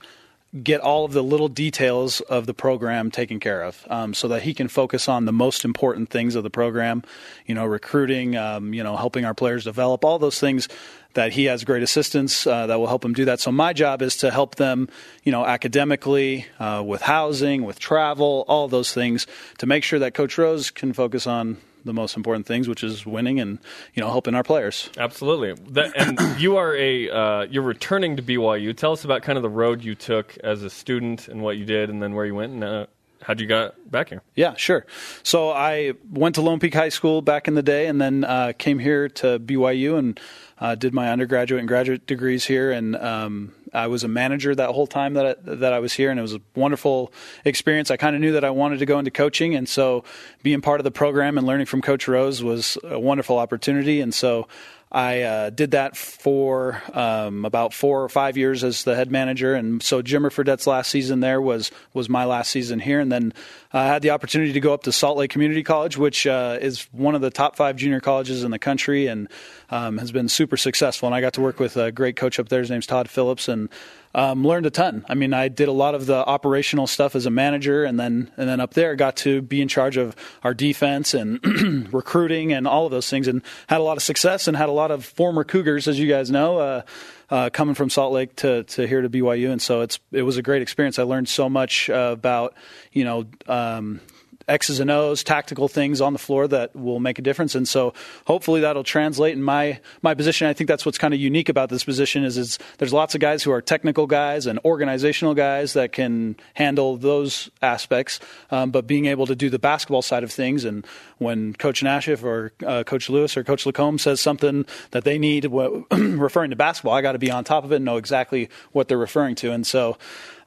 [0.62, 4.42] get all of the little details of the program taken care of um, so that
[4.42, 7.02] he can focus on the most important things of the program
[7.46, 10.68] you know recruiting um, you know helping our players develop all those things
[11.16, 13.40] that he has great assistance uh, that will help him do that.
[13.40, 14.88] So my job is to help them
[15.24, 19.26] you know academically uh, with housing with travel all those things
[19.58, 21.56] to make sure that coach rose can focus on
[21.86, 23.58] the most important things which is winning and
[23.94, 25.54] you know helping our players Absolutely.
[25.72, 28.76] That, and you are a uh, you're returning to BYU.
[28.76, 31.64] Tell us about kind of the road you took as a student and what you
[31.64, 32.86] did, and then where you went and uh,
[33.22, 34.22] how'd you got back here.
[34.34, 34.86] Yeah, sure.
[35.22, 38.52] So I went to Lone Peak High School back in the day, and then uh,
[38.56, 40.20] came here to BYU and
[40.58, 42.70] uh, did my undergraduate and graduate degrees here.
[42.70, 46.10] And um, I was a manager that whole time that I, that I was here,
[46.10, 47.12] and it was a wonderful
[47.44, 47.90] experience.
[47.90, 50.04] I kind of knew that I wanted to go into coaching, and so
[50.42, 54.00] being part of the program and learning from Coach Rose was a wonderful opportunity.
[54.00, 54.48] And so
[54.90, 59.54] I uh, did that for um, about four or five years as the head manager,
[59.54, 63.34] and so Jimmer Fredette's last season there was was my last season here, and then
[63.76, 66.88] I had the opportunity to go up to Salt Lake Community College, which uh, is
[66.92, 69.28] one of the top five junior colleges in the country, and
[69.68, 71.06] um, has been super successful.
[71.06, 72.60] And I got to work with a great coach up there.
[72.60, 73.68] His name's Todd Phillips, and
[74.14, 75.04] um, learned a ton.
[75.10, 78.30] I mean, I did a lot of the operational stuff as a manager, and then
[78.38, 82.66] and then up there got to be in charge of our defense and recruiting and
[82.66, 85.04] all of those things, and had a lot of success and had a lot of
[85.04, 86.58] former Cougars, as you guys know.
[86.58, 86.82] Uh,
[87.30, 90.36] uh, coming from Salt Lake to, to here to BYU, and so it's it was
[90.36, 90.98] a great experience.
[90.98, 92.54] I learned so much uh, about
[92.92, 94.00] you know um,
[94.48, 97.54] X's and O's, tactical things on the floor that will make a difference.
[97.54, 97.94] And so
[98.26, 100.46] hopefully that'll translate in my my position.
[100.46, 103.20] I think that's what's kind of unique about this position is is there's lots of
[103.20, 108.86] guys who are technical guys and organizational guys that can handle those aspects, um, but
[108.86, 110.86] being able to do the basketball side of things and
[111.18, 115.44] when Coach Nashif or uh, Coach Lewis or Coach LaComb says something that they need
[115.90, 118.88] referring to basketball, I got to be on top of it and know exactly what
[118.88, 119.52] they're referring to.
[119.52, 119.96] And so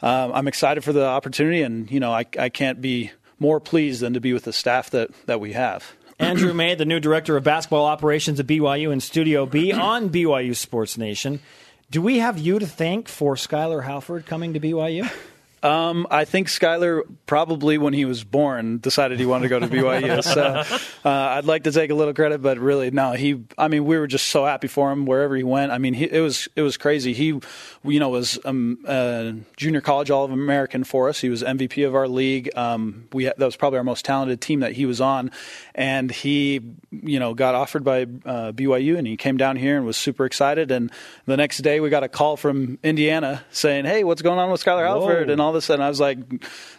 [0.02, 4.02] um, I'm excited for the opportunity, and you know I, I can't be more pleased
[4.02, 5.94] than to be with the staff that, that we have.
[6.20, 10.56] Andrew May, the new director of basketball operations at BYU in Studio B on BYU
[10.56, 11.40] Sports Nation.
[11.92, 15.10] Do we have you to thank for Skyler Halford coming to BYU?
[15.62, 19.68] Um, I think Skyler probably when he was born decided he wanted to go to
[19.68, 20.24] BYU.
[20.24, 20.64] so
[21.04, 23.14] uh, I'd like to take a little credit, but really no.
[23.14, 25.72] He, I mean, we were just so happy for him wherever he went.
[25.72, 27.14] I mean, he, it was it was crazy.
[27.14, 27.40] He,
[27.84, 31.20] you know, was um, uh, junior college All American for us.
[31.20, 32.50] He was MVP of our league.
[32.56, 35.32] Um, we that was probably our most talented team that he was on,
[35.76, 39.86] and he, you know, got offered by uh, BYU, and he came down here and
[39.86, 40.72] was super excited.
[40.72, 40.92] And
[41.26, 44.64] the next day we got a call from Indiana saying, "Hey, what's going on with
[44.64, 46.20] Skyler Halford?" and all all of a sudden I was like,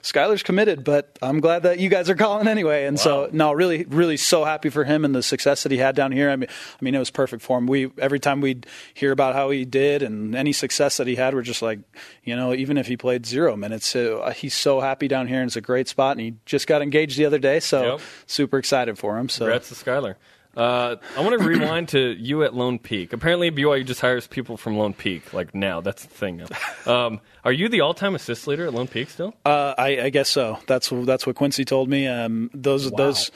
[0.03, 2.87] Skyler's committed, but I'm glad that you guys are calling anyway.
[2.87, 3.03] And wow.
[3.03, 6.13] so, no, really, really so happy for him and the success that he had down
[6.13, 6.31] here.
[6.31, 7.67] I mean, I mean, it was perfect for him.
[7.67, 11.35] We every time we'd hear about how he did and any success that he had,
[11.35, 11.81] we're just like,
[12.23, 15.49] you know, even if he played zero minutes, uh, he's so happy down here and
[15.49, 16.13] it's a great spot.
[16.13, 18.01] And he just got engaged the other day, so yep.
[18.27, 19.29] super excited for him.
[19.29, 20.15] So, congrats to Skyler.
[20.57, 23.13] Uh, I want to rewind to you at Lone Peak.
[23.13, 25.33] Apparently, BYU just hires people from Lone Peak.
[25.33, 26.47] Like now, that's the thing now.
[26.87, 29.35] Um, are you the all-time assist leader at Lone Peak still?
[29.45, 30.59] Uh, I, I, guess so.
[30.67, 32.07] That's that's what Quincy told me.
[32.07, 32.97] Um, those wow.
[32.97, 33.31] those.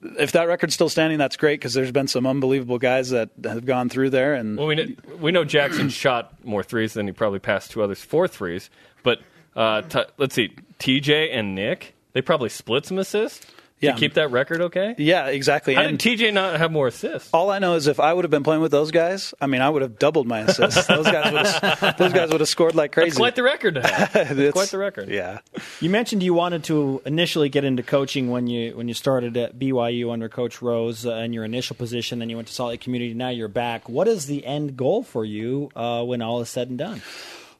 [0.00, 3.66] If that record's still standing, that's great because there's been some unbelievable guys that have
[3.66, 4.34] gone through there.
[4.34, 4.86] And well, we know,
[5.18, 8.70] we know Jackson shot more threes than he probably passed two others four threes.
[9.02, 9.20] But
[9.56, 13.46] uh, t- let's see, TJ and Nick, they probably split some assists
[13.84, 13.92] yeah.
[13.92, 14.94] to keep that record okay?
[14.98, 15.74] Yeah, exactly.
[15.74, 17.30] How and did TJ not have more assists?
[17.32, 19.60] All I know is if I would have been playing with those guys, I mean,
[19.60, 20.86] I would have doubled my assists.
[20.88, 23.10] those guys would have, those guys would have scored like crazy.
[23.10, 23.74] That's quite the record.
[24.52, 25.08] quite the record.
[25.08, 25.40] Yeah.
[25.80, 29.58] You mentioned you wanted to initially get into coaching when you when you started at
[29.58, 32.18] BYU under Coach Rose uh, in your initial position.
[32.18, 33.14] Then you went to Salt Lake Community.
[33.14, 33.88] Now you're back.
[33.88, 37.02] What is the end goal for you uh, when all is said and done?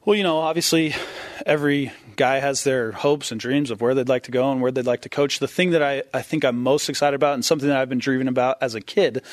[0.05, 0.93] Well, you know, obviously,
[1.47, 4.71] every guy has their hopes and dreams of where they'd like to go and where
[4.71, 5.39] they'd like to coach.
[5.39, 7.97] The thing that I, I think I'm most excited about and something that I've been
[7.97, 9.23] dreaming about as a kid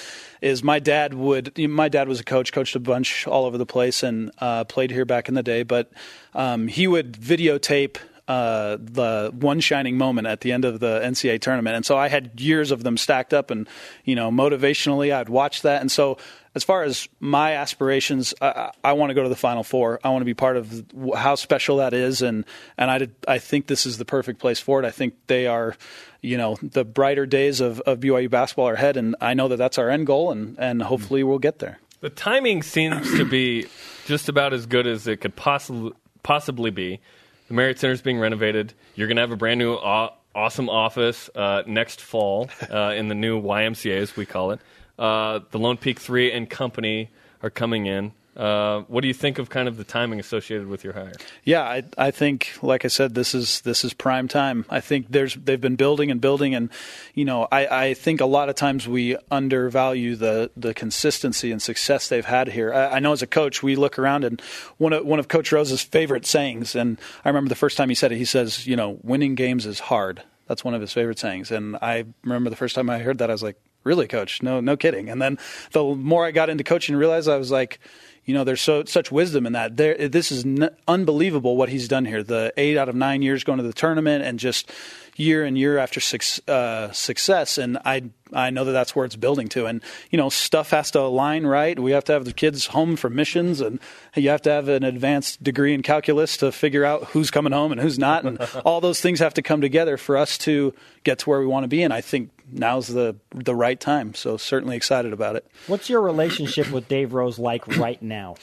[0.40, 3.66] is my dad would, my dad was a coach, coached a bunch all over the
[3.66, 5.92] place and uh, played here back in the day, but
[6.32, 11.40] um, he would videotape uh, the one shining moment at the end of the NCAA
[11.40, 11.76] tournament.
[11.76, 13.68] And so I had years of them stacked up, and
[14.04, 15.80] you know, motivationally, I'd watch that.
[15.80, 16.18] And so
[16.54, 19.98] as far as my aspirations, I, I want to go to the Final Four.
[20.04, 20.84] I want to be part of
[21.16, 22.44] how special that is, and
[22.76, 24.86] and I did, I think this is the perfect place for it.
[24.86, 25.74] I think they are,
[26.20, 29.56] you know, the brighter days of, of BYU basketball are ahead, and I know that
[29.56, 31.78] that's our end goal, and and hopefully we'll get there.
[32.00, 33.66] The timing seems to be
[34.06, 37.00] just about as good as it could possibly possibly be.
[37.48, 38.72] The Marriott Center is being renovated.
[38.94, 39.74] You're going to have a brand new.
[39.74, 44.60] awesome office uh, next fall uh, in the new YMCA, as we call it.
[44.98, 47.10] Uh, the Lone Peak Three and company
[47.42, 48.12] are coming in.
[48.36, 51.12] Uh, what do you think of kind of the timing associated with your hire?
[51.44, 54.64] Yeah, I, I think, like I said, this is this is prime time.
[54.70, 56.70] I think there's they've been building and building, and
[57.14, 61.60] you know, I, I think a lot of times we undervalue the the consistency and
[61.60, 62.72] success they've had here.
[62.72, 64.40] I, I know as a coach, we look around and
[64.78, 67.94] one of one of Coach Rose's favorite sayings, and I remember the first time he
[67.94, 68.16] said it.
[68.16, 70.22] He says, you know, winning games is hard.
[70.48, 73.28] That's one of his favorite sayings, and I remember the first time I heard that,
[73.28, 74.42] I was like, really, coach?
[74.42, 75.08] No, no kidding.
[75.08, 75.38] And then
[75.72, 77.78] the more I got into coaching, realized I was like,
[78.24, 79.76] you know, there's so such wisdom in that.
[79.76, 82.22] There, this is n- unbelievable what he's done here.
[82.22, 84.70] The eight out of nine years going to the tournament, and just
[85.16, 87.58] year and year after su- uh, success.
[87.58, 89.66] And I, I know that that's where it's building to.
[89.66, 91.78] And you know, stuff has to align right.
[91.78, 93.80] We have to have the kids home for missions, and
[94.14, 97.72] you have to have an advanced degree in calculus to figure out who's coming home
[97.72, 98.24] and who's not.
[98.24, 101.46] And all those things have to come together for us to get to where we
[101.46, 101.82] want to be.
[101.82, 104.14] And I think now's the the right time.
[104.14, 105.46] So certainly excited about it.
[105.66, 108.36] What's your relationship with Dave Rose like right now?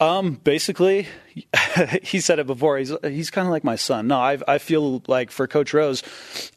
[0.00, 1.06] Um, basically,
[2.02, 2.78] he said it before.
[2.78, 4.08] He's he's kind of like my son.
[4.08, 6.02] No, I I feel like for Coach Rose,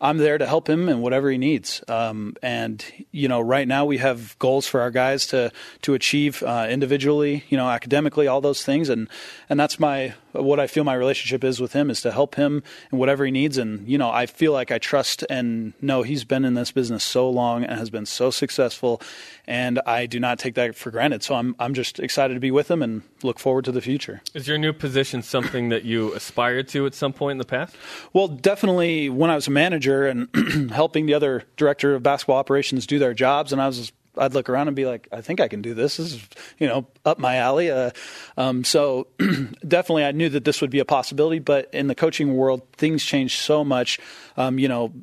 [0.02, 1.84] I'm there to help him in whatever he needs.
[1.88, 5.52] Um, and you know, right now we have goals for our guys to
[5.84, 8.90] to achieve uh, individually, you know, academically, all those things.
[8.90, 9.08] And
[9.50, 12.64] and that's my what I feel my relationship is with him is to help him
[12.92, 13.58] in whatever he needs.
[13.58, 17.04] And you know, I feel like I trust and know he's been in this business
[17.04, 19.02] so long and has been so successful,
[19.48, 21.24] and I do not take that for granted.
[21.24, 24.22] So I'm I'm just excited to be with him and look forward to the future.
[24.34, 27.76] Is your new position something that you aspired to at some point in the past?
[28.14, 32.88] Well, definitely when I was a manager and helping the other director of basketball operations
[32.88, 35.48] do their jobs, and I was I'd look around and be like, I think I
[35.48, 35.98] can do this.
[35.98, 37.70] This is, you know, up my alley.
[37.70, 37.92] Uh,
[38.38, 39.08] um, so
[39.68, 41.40] definitely, I knew that this would be a possibility.
[41.40, 44.00] But in the coaching world, things change so much.
[44.38, 44.94] Um, you know,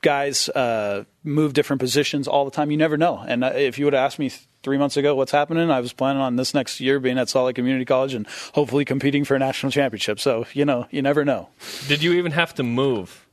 [0.00, 2.70] guys uh, move different positions all the time.
[2.70, 3.18] You never know.
[3.26, 4.30] And uh, if you would asked me
[4.68, 7.46] three months ago what's happening, I was planning on this next year being at Salt
[7.46, 10.20] Lake Community College and hopefully competing for a national championship.
[10.20, 11.48] So you know, you never know.
[11.88, 13.24] Did you even have to move?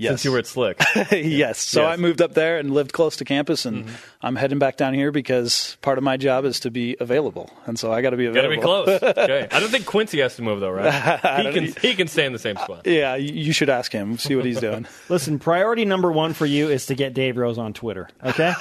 [0.00, 0.10] Yes.
[0.12, 0.80] since you were at Slick.
[1.10, 1.58] yes.
[1.58, 1.98] So Yes.
[1.98, 3.94] I moved up there and lived close to campus, and Mm-hmm.
[4.22, 7.76] I'm heading back down here because part of my job is to be available, and
[7.76, 8.62] so I got to be available.
[8.64, 9.16] Got to be close.
[9.18, 9.48] Okay.
[9.50, 10.92] I don't think Quincy has to move though, right?
[11.46, 11.64] He can.
[11.82, 12.86] He can stay in the same spot.
[12.86, 14.86] Yeah, you you should ask him, see what he's doing.
[15.08, 18.08] Listen, priority number one for you is to get Dave Rose on Twitter.
[18.24, 18.52] Okay,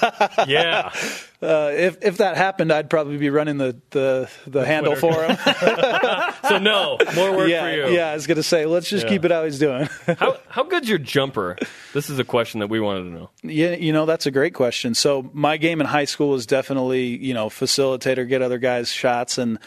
[0.48, 0.92] Yeah.
[1.40, 5.38] Uh, if if that happened, I'd probably be running the the, the handle for him.
[6.48, 7.96] So no more work yeah, for you.
[7.96, 8.10] yeah.
[8.12, 9.10] I was gonna say, let's just Yeah.
[9.10, 9.90] keep it how he's doing.
[10.18, 11.58] How how good's your jumper?
[11.94, 13.30] This is a question that we wanted to know.
[13.44, 14.94] Yeah, you know that's a great question.
[14.94, 19.38] So my game in high school was definitely you know facilitator, get other guys shots,
[19.38, 19.60] and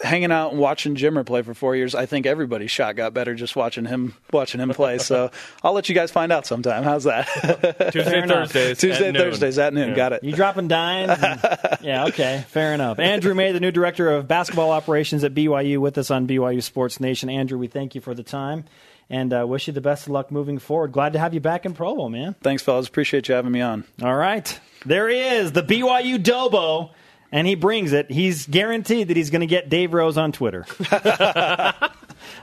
[0.00, 1.94] hanging out and watching Jimmer play for four years.
[1.94, 4.98] I think everybody's shot got better just watching him watching him play.
[4.98, 5.30] So
[5.62, 6.82] I'll let you guys find out sometime.
[6.82, 7.26] How's that?
[7.92, 8.50] Tuesday, enough.
[8.52, 9.22] Thursdays, Tuesday, at noon.
[9.22, 9.90] Thursdays at noon.
[9.90, 9.94] Yeah.
[9.96, 10.24] Got it.
[10.24, 11.18] you dropping dimes?
[11.22, 11.40] and-
[11.82, 12.98] yeah, okay, fair enough.
[12.98, 16.98] Andrew May, the new director of basketball operations at BYU, with us on BYU Sports
[17.00, 17.28] Nation.
[17.28, 18.64] Andrew, we thank you for the time.
[19.10, 20.92] And uh, wish you the best of luck moving forward.
[20.92, 22.34] Glad to have you back in Provo, man.
[22.42, 22.88] Thanks, fellas.
[22.88, 23.84] Appreciate you having me on.
[24.02, 24.58] All right.
[24.86, 26.90] There he is, the BYU Dobo,
[27.32, 28.10] and he brings it.
[28.10, 30.66] He's guaranteed that he's going to get Dave Rose on Twitter.
[30.90, 31.90] I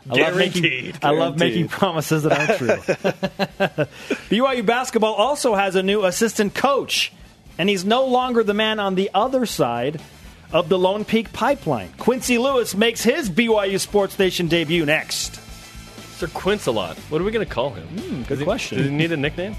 [0.08, 0.98] love making, Guaranteed.
[1.04, 2.68] I love making promises that aren't true.
[4.30, 7.14] BYU basketball also has a new assistant coach,
[7.58, 10.02] and he's no longer the man on the other side
[10.52, 11.94] of the Lone Peak pipeline.
[11.98, 15.36] Quincy Lewis makes his BYU Sports Nation debut next.
[16.18, 16.98] Sir Quincelot.
[17.10, 17.88] What are we going to call him?
[17.88, 18.80] Hmm, good he- question.
[18.80, 19.56] Does he need a nickname?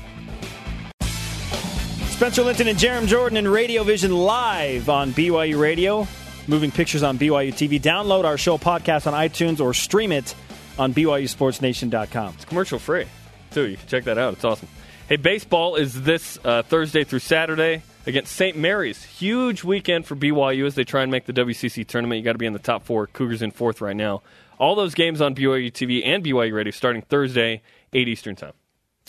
[2.21, 6.07] Spencer Linton and Jerem Jordan in Radio Vision live on BYU Radio.
[6.49, 7.81] Moving pictures on BYU TV.
[7.81, 10.35] Download our show podcast on iTunes or stream it
[10.79, 12.35] on BYUSportsNation.com.
[12.35, 13.07] It's commercial free
[13.53, 13.69] too.
[13.69, 14.35] You can check that out.
[14.35, 14.69] It's awesome.
[15.09, 18.55] Hey, baseball is this uh, Thursday through Saturday against St.
[18.55, 19.03] Mary's.
[19.03, 22.19] Huge weekend for BYU as they try and make the WCC tournament.
[22.19, 23.07] You got to be in the top four.
[23.07, 24.21] Cougars in fourth right now.
[24.59, 27.63] All those games on BYU TV and BYU Radio starting Thursday,
[27.95, 28.53] eight Eastern time.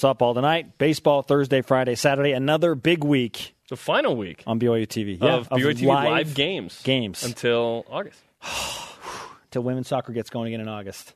[0.02, 2.32] Softball tonight, baseball Thursday, Friday, Saturday.
[2.32, 5.22] Another big week The final week on BYU TV.
[5.22, 7.24] Yeah, of BYU TV live, games games.
[7.24, 8.20] until August
[9.52, 11.14] till women's soccer gets going again in August.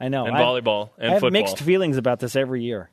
[0.00, 0.24] I know.
[0.24, 1.40] and I- volleyball and I have football.
[1.42, 2.88] mixed feelings about this every year.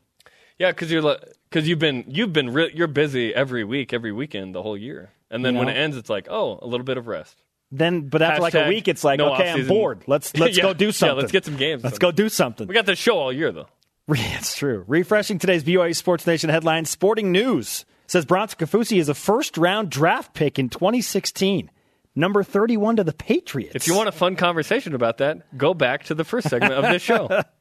[0.58, 1.18] Yeah, because you're
[1.50, 5.12] because you've been you've been re- you're busy every week, every weekend, the whole year,
[5.32, 7.42] and then You when it ends, it's like oh, a little bit of rest.
[7.72, 10.04] Then, but after like a week, it's like, no okay, I'm bored.
[10.06, 11.18] Let's let's Yeah, go do yeah, something.
[11.20, 11.82] let's get some games.
[11.82, 12.68] Let's go do something.
[12.68, 13.68] We got the show all year though.
[14.40, 14.86] It's true.
[14.88, 19.92] Refreshing today's BYU Sports Nation headline Sporting News says Bronson Kafusi is a first round
[19.92, 21.70] draft pick in 2016,
[22.16, 23.76] number 31 to the Patriots.
[23.76, 26.84] If you want a fun conversation about that, go back to the first segment of
[26.84, 27.30] this show.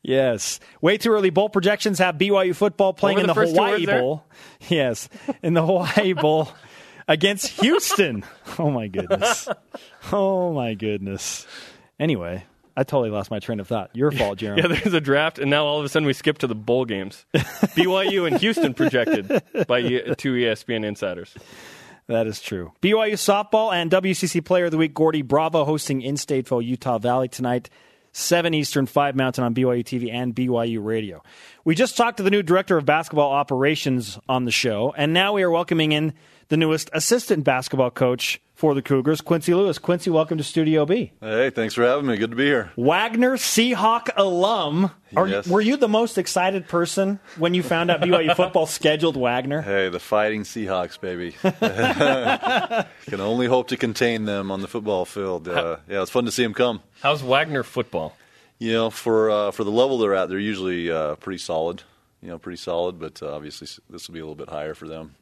[0.00, 0.60] Yes.
[0.80, 4.00] Way too early bowl projections have BYU football playing in the the, Hawaii there?
[4.00, 4.24] Bowl.
[4.68, 5.08] Yes,
[5.42, 6.48] in the Hawaii Bowl
[7.08, 8.24] against Houston.
[8.58, 9.48] Oh my goodness.
[10.12, 11.46] Oh my goodness.
[11.98, 12.44] Anyway,
[12.76, 13.90] I totally lost my train of thought.
[13.94, 14.62] Your fault, Jeremy.
[14.62, 16.84] yeah, there's a draft, and now all of a sudden we skip to the bowl
[16.84, 17.24] games.
[17.34, 19.28] BYU and Houston projected
[19.66, 21.34] by two ESPN insiders.
[22.06, 22.72] That is true.
[22.82, 27.28] BYU softball and WCC Player of the Week Gordy Bravo hosting in-state for Utah Valley
[27.28, 27.70] tonight,
[28.12, 31.22] 7 Eastern, 5 Mountain on BYU TV and BYU Radio.
[31.64, 35.32] We just talked to the new director of basketball operations on the show, and now
[35.32, 36.12] we are welcoming in
[36.48, 39.78] the newest assistant basketball coach for the Cougars, Quincy Lewis.
[39.78, 41.12] Quincy, welcome to Studio B.
[41.20, 42.16] Hey, thanks for having me.
[42.16, 42.70] Good to be here.
[42.76, 44.90] Wagner Seahawk alum.
[45.16, 45.46] Are, Yes.
[45.48, 49.60] Were you the most excited person when you found out BYU football scheduled Wagner?
[49.62, 51.32] Hey, the fighting Seahawks, baby.
[53.06, 55.48] Can only hope to contain them on the football field.
[55.48, 56.82] Uh, yeah, it's fun to see them come.
[57.02, 58.16] How's Wagner football?
[58.58, 61.82] You know, for uh, for the level they're at, they're usually uh, pretty solid.
[62.22, 64.86] You know, pretty solid, but uh, obviously this will be a little bit higher for
[64.88, 65.16] them.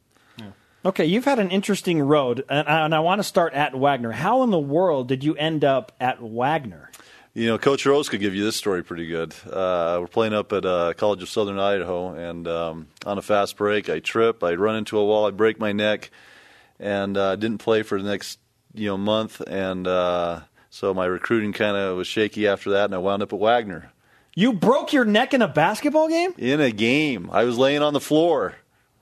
[0.84, 4.10] Okay, you've had an interesting road, and I, and I want to start at Wagner.
[4.10, 6.90] How in the world did you end up at Wagner?
[7.34, 9.32] You know, Coach Rose could give you this story pretty good.
[9.46, 13.56] Uh, we're playing up at uh, College of Southern Idaho, and um, on a fast
[13.56, 16.10] break, I trip, I run into a wall, I break my neck,
[16.80, 18.40] and uh, didn't play for the next
[18.74, 22.94] you know month, and uh, so my recruiting kind of was shaky after that, and
[22.94, 23.92] I wound up at Wagner
[24.34, 26.34] You broke your neck in a basketball game?
[26.36, 27.30] in a game.
[27.32, 28.56] I was laying on the floor.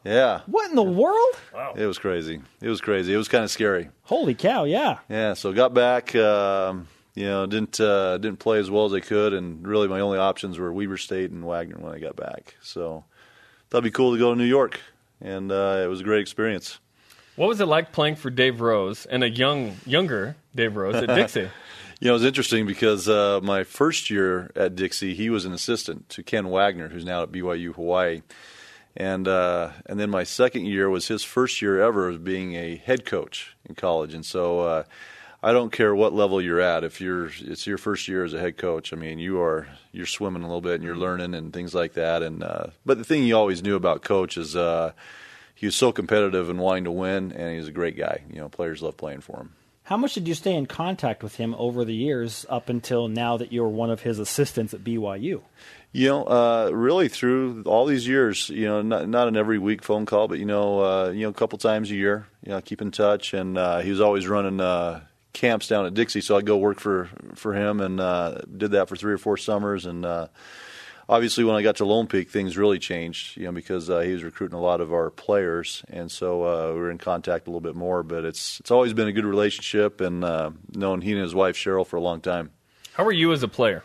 [0.05, 1.35] Yeah, What in the world?
[1.77, 2.41] it was crazy.
[2.63, 3.13] It was crazy.
[3.13, 3.91] It was kind of scary.
[4.05, 4.65] Holy cow!
[4.65, 4.99] Yeah.
[5.11, 6.15] Yeah, so got back.
[6.17, 10.01] Um, you know, didn't uh, didn't play as well as I could, and really my
[10.01, 12.55] only options were Weber State and Wagner when I got back.
[12.63, 13.05] So
[13.69, 14.81] thought it'd be cool to go to New York,
[15.21, 16.79] and uh, it was a great experience.
[17.37, 21.07] What was it like playing for Dave Rose and a young, younger Dave Rose at
[21.15, 21.49] Dixie?
[22.01, 25.53] You know, it was interesting because uh, my first year at Dixie, he was an
[25.53, 28.23] assistant to Ken Wagner, who's now at BYU Hawaii,
[28.97, 32.77] and uh, and then my second year was his first year ever as being a
[32.77, 34.83] head coach in college, and so uh,
[35.43, 36.85] I don't care what level you're at.
[36.85, 40.07] If you're it's your first year as a head coach, I mean, you are you're
[40.07, 42.23] swimming a little bit and you're learning and things like that.
[42.23, 44.93] And uh, but the thing you always knew about coach is uh,
[45.55, 48.23] he was so competitive and wanting to win, and he's a great guy.
[48.31, 49.53] You know, players love playing for him.
[49.91, 53.37] How much did you stay in contact with him over the years up until now
[53.39, 55.41] that you're one of his assistants at BYU?
[55.91, 59.83] You know, uh, really through all these years, you know, not, not an every week
[59.83, 62.61] phone call, but you know, uh, you know, a couple times a year, you know,
[62.61, 63.35] keep in touch.
[63.35, 65.01] And uh, he was always running uh,
[65.33, 68.89] camps down at Dixie, so I'd go work for for him, and uh, did that
[68.89, 69.87] for three or four summers.
[69.87, 70.29] And uh,
[71.11, 74.13] obviously, when I got to Lone Peak, things really changed, you know, because uh, he
[74.13, 77.51] was recruiting a lot of our players, and so uh, we were in contact a
[77.51, 78.03] little bit more.
[78.03, 81.57] But it's it's always been a good relationship, and uh, known he and his wife
[81.57, 82.51] Cheryl for a long time.
[82.95, 83.83] How are you as a player?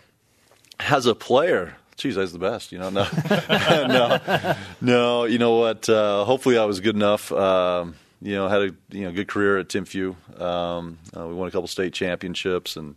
[0.80, 2.72] As a player, geez, I was the best.
[2.72, 3.08] You know, no,
[3.50, 5.24] no, no.
[5.26, 5.90] You know what?
[5.90, 7.32] Uh, hopefully, I was good enough.
[7.32, 10.16] Um, you know, had a you know good career at Timpview.
[10.40, 12.96] Um, uh, we won a couple state championships, and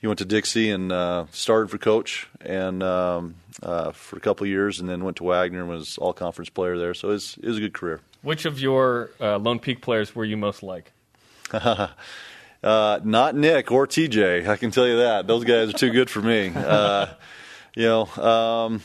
[0.00, 4.46] he went to Dixie and uh, started for coach and um, uh, for a couple
[4.46, 6.94] years, and then went to Wagner and was all conference player there.
[6.94, 8.00] So it was, it was a good career.
[8.22, 10.92] Which of your uh, Lone Peak players were you most like?
[12.62, 15.26] Uh, not Nick or TJ, I can tell you that.
[15.26, 16.52] Those guys are too good for me.
[16.54, 17.06] Uh,
[17.74, 18.82] you know, um,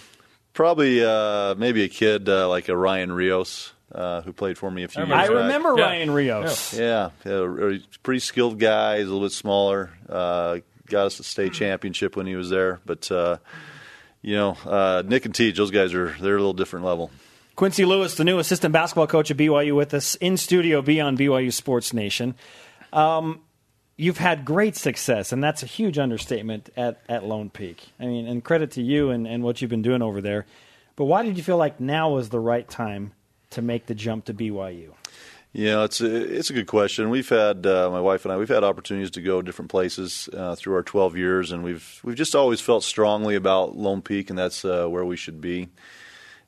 [0.54, 4.84] probably uh, maybe a kid uh, like a Ryan Rios uh, who played for me
[4.84, 5.30] a few years I back.
[5.30, 5.84] remember Yeah.
[5.84, 6.74] Ryan Rios.
[6.74, 9.00] Yeah, yeah, a pretty skilled guy.
[9.00, 9.90] He's a little bit smaller.
[10.08, 12.80] Uh, got us a state championship when he was there.
[12.86, 13.38] But uh,
[14.22, 17.12] you know, uh, Nick and Teej, those guys are they're a little different level.
[17.56, 21.18] Quincy Lewis, the new assistant basketball coach at BYU, with us in studio B on
[21.18, 22.36] BYU Sports Nation.
[22.92, 23.42] Um,
[23.96, 27.88] you've had great success, and that's a huge understatement at, at Lone Peak.
[28.00, 30.46] I mean, and credit to you and, and what you've been doing over there.
[30.96, 33.14] But why did you feel like now was the right time
[33.52, 34.92] to make the jump to BYU?
[35.64, 37.10] Know, it's a, it's a good question.
[37.10, 38.38] We've had uh, my wife and I.
[38.38, 42.16] We've had opportunities to go different places uh, through our 12 years, and we've we've
[42.16, 45.70] just always felt strongly about Lone Peak, and that's uh, where we should be.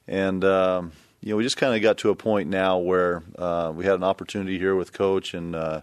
[0.07, 0.91] And um,
[1.21, 3.95] you know, we just kind of got to a point now where uh, we had
[3.95, 5.81] an opportunity here with Coach, and uh,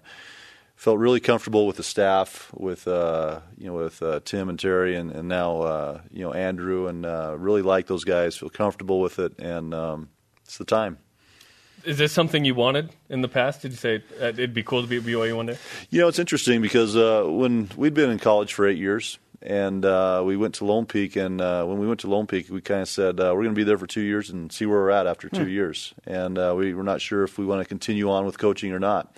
[0.76, 4.96] felt really comfortable with the staff, with uh, you know, with uh, Tim and Terry,
[4.96, 8.36] and, and now uh, you know Andrew, and uh, really like those guys.
[8.36, 10.10] Feel comfortable with it, and um,
[10.44, 10.98] it's the time.
[11.84, 13.62] Is this something you wanted in the past?
[13.62, 15.58] Did you say uh, it'd be cool to be at BYU one day?
[15.90, 19.84] You know, it's interesting because uh, when we'd been in college for eight years, and
[19.84, 22.62] uh, we went to Lone Peak, and uh, when we went to Lone Peak, we
[22.62, 24.78] kind of said uh, we're going to be there for two years and see where
[24.78, 27.68] we're at after two years, and uh, we were not sure if we want to
[27.68, 29.14] continue on with coaching or not.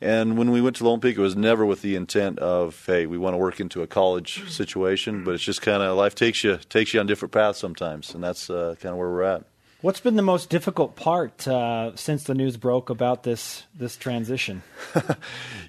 [0.00, 3.06] And when we went to Lone Peak, it was never with the intent of, hey,
[3.06, 6.42] we want to work into a college situation, but it's just kind of life takes
[6.42, 9.44] you takes you on different paths sometimes, and that's uh, kind of where we're at.
[9.82, 14.62] What's been the most difficult part uh, since the news broke about this this transition?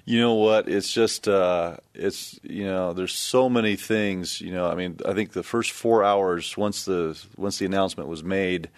[0.06, 0.68] You know what?
[0.68, 4.38] It's just uh, it's you know there's so many things.
[4.38, 8.10] You know, I mean, I think the first four hours once the once the announcement
[8.10, 8.68] was made,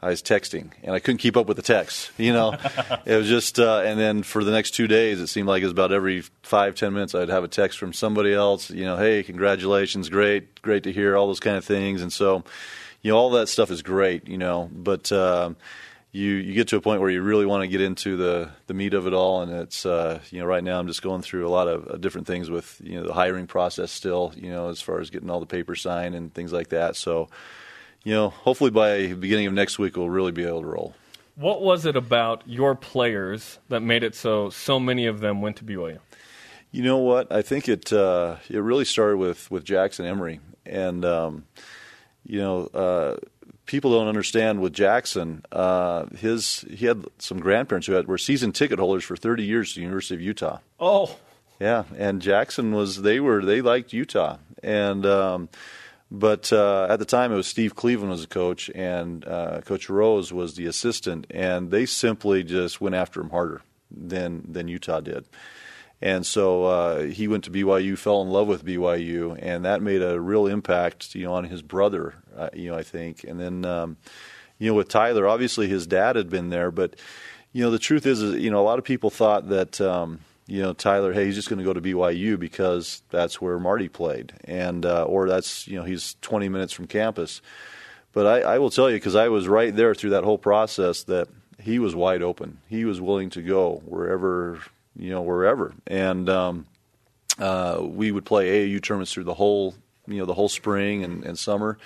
[0.00, 2.10] I was texting and I couldn't keep up with the texts.
[2.16, 2.56] You know,
[3.04, 5.66] it was just uh, and then for the next two days, it seemed like it
[5.66, 8.70] was about every five ten minutes I'd have a text from somebody else.
[8.70, 12.42] You know, hey, congratulations, great, great to hear all those kind of things, and so
[13.02, 14.28] you know all that stuff is great.
[14.28, 15.10] You know, but.
[15.12, 15.56] Um,
[16.12, 18.74] you you get to a point where you really want to get into the the
[18.74, 21.46] meat of it all, and it's uh, you know right now I'm just going through
[21.46, 24.68] a lot of uh, different things with you know the hiring process still, you know
[24.70, 26.96] as far as getting all the papers signed and things like that.
[26.96, 27.28] So,
[28.02, 30.94] you know, hopefully by the beginning of next week we'll really be able to roll.
[31.36, 35.56] What was it about your players that made it so so many of them went
[35.58, 36.00] to BYU?
[36.72, 37.30] You know what?
[37.32, 41.44] I think it uh, it really started with with Jackson Emery, and um,
[42.24, 42.66] you know.
[42.66, 43.16] Uh,
[43.70, 45.44] People don't understand with Jackson.
[45.52, 49.70] Uh, his he had some grandparents who had, were season ticket holders for 30 years
[49.70, 50.58] to the University of Utah.
[50.80, 51.16] Oh,
[51.60, 55.48] Yeah, and Jackson was they were they liked Utah, and um,
[56.10, 59.88] but uh, at the time it was Steve Cleveland was the coach, and uh, Coach
[59.88, 65.00] Rose was the assistant, and they simply just went after him harder than than Utah
[65.00, 65.26] did.
[66.02, 70.02] And so uh, he went to BYU, fell in love with BYU, and that made
[70.02, 73.24] a real impact, you know, on his brother, uh, you know, I think.
[73.24, 73.98] And then, um,
[74.58, 76.96] you know, with Tyler, obviously his dad had been there, but
[77.52, 80.20] you know, the truth is, is you know, a lot of people thought that, um,
[80.46, 83.88] you know, Tyler, hey, he's just going to go to BYU because that's where Marty
[83.88, 87.40] played, and uh, or that's you know he's 20 minutes from campus.
[88.12, 91.04] But I, I will tell you, because I was right there through that whole process,
[91.04, 91.28] that
[91.60, 92.58] he was wide open.
[92.68, 94.60] He was willing to go wherever,
[94.96, 95.74] you know, wherever.
[95.86, 96.66] And um,
[97.38, 99.74] uh, we would play AAU tournaments through the whole,
[100.06, 101.78] you know, the whole spring and, and summer.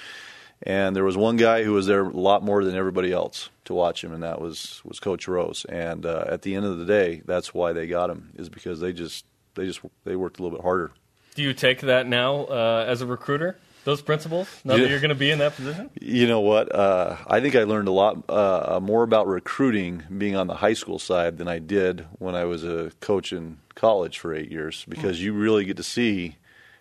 [0.62, 3.74] And there was one guy who was there a lot more than everybody else to
[3.74, 5.66] watch him, and that was was Coach Rose.
[5.68, 8.80] And uh, at the end of the day, that's why they got him is because
[8.80, 9.26] they just
[9.56, 10.92] they just they worked a little bit harder.
[11.34, 13.58] Do you take that now uh, as a recruiter?
[13.84, 14.82] Those principles now Yeah.
[14.84, 15.90] that you're going to be in that position.
[16.00, 16.74] You know what?
[16.74, 20.72] Uh, I think I learned a lot uh, more about recruiting being on the high
[20.74, 24.84] school side than I did when I was a coach in college for eight years
[24.88, 26.36] because you really get to see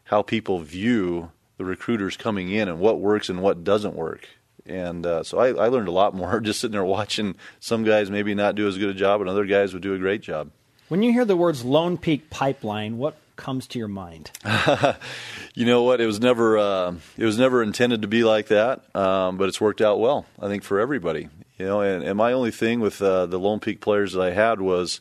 [0.06, 4.28] how people view the recruiters coming in and what works and what doesn't work.
[4.66, 8.10] And uh, so I, I learned a lot more just sitting there watching some guys
[8.10, 10.52] maybe not do as good a job and other guys would do a great job.
[10.88, 14.32] When you hear the words Lone Peak Pipeline, what comes to your mind?
[15.56, 16.02] You know what?
[16.02, 19.62] It was never uh, it was never intended to be like that, um, but it's
[19.62, 20.26] worked out well.
[20.40, 21.30] I think for everybody.
[21.60, 24.32] You know, and, and my only thing with uh, the Lone Peak players that I
[24.32, 25.00] had was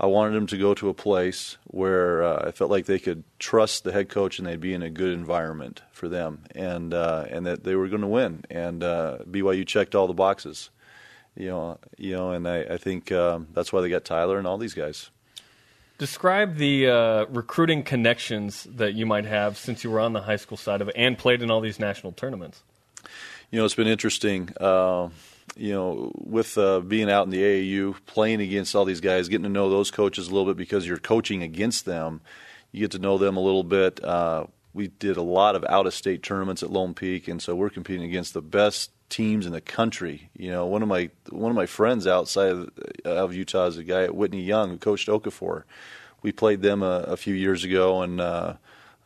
[0.00, 3.22] I wanted them to go to a place where uh, I felt like they could
[3.38, 7.26] trust the head coach and they'd be in a good environment for them, and uh,
[7.30, 8.44] and that they were going to win.
[8.50, 10.70] And uh, BYU checked all the boxes.
[11.36, 14.46] You know, you know, and I, I think um, that's why they got Tyler and
[14.46, 15.10] all these guys.
[15.96, 20.36] Describe the uh, recruiting connections that you might have since you were on the high
[20.36, 22.62] school side of it and played in all these national tournaments.
[23.50, 24.50] You know, it's been interesting.
[24.60, 25.10] Uh,
[25.56, 29.44] you know, with uh, being out in the AAU, playing against all these guys, getting
[29.44, 32.20] to know those coaches a little bit because you're coaching against them.
[32.72, 34.02] You get to know them a little bit.
[34.02, 38.02] Uh, we did a lot of out-of-state tournaments at Lone Peak, and so we're competing
[38.02, 40.30] against the best teams in the country.
[40.36, 42.70] You know, one of my one of my friends outside of,
[43.04, 45.64] of Utah is a guy at Whitney Young who coached Okafor.
[46.22, 48.54] We played them a, a few years ago, and uh,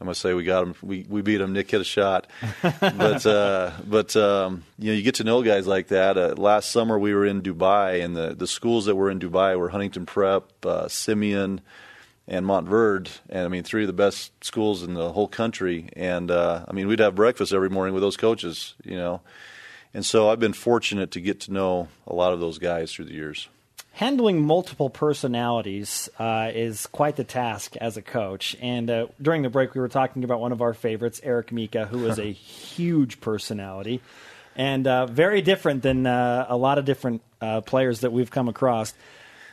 [0.00, 0.74] I must say we got them.
[0.82, 1.52] We we beat him.
[1.52, 2.28] Nick hit a shot,
[2.62, 6.16] but uh, but um, you know you get to know guys like that.
[6.16, 9.58] Uh, last summer we were in Dubai, and the the schools that were in Dubai
[9.58, 11.60] were Huntington Prep, uh, Simeon,
[12.28, 15.88] and Montverde, and I mean three of the best schools in the whole country.
[15.94, 19.20] And uh, I mean we'd have breakfast every morning with those coaches, you know.
[19.94, 23.06] And so I've been fortunate to get to know a lot of those guys through
[23.06, 23.48] the years.
[23.92, 28.56] Handling multiple personalities uh, is quite the task as a coach.
[28.60, 31.86] And uh, during the break, we were talking about one of our favorites, Eric Mika,
[31.86, 34.00] who is a huge personality
[34.58, 38.48] and uh, very different than uh, a lot of different uh, players that we've come
[38.48, 38.92] across.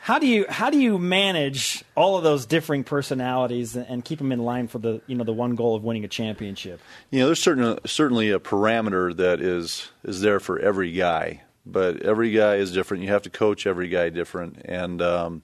[0.06, 4.30] How do you how do you manage all of those differing personalities and, keep them
[4.30, 6.80] in line for the you know the one goal of winning a championship?
[7.10, 12.02] You know, there's certain, certainly a parameter that is is there for every guy, but
[12.02, 13.02] every guy is different.
[13.02, 15.42] You have to coach every guy different, and um,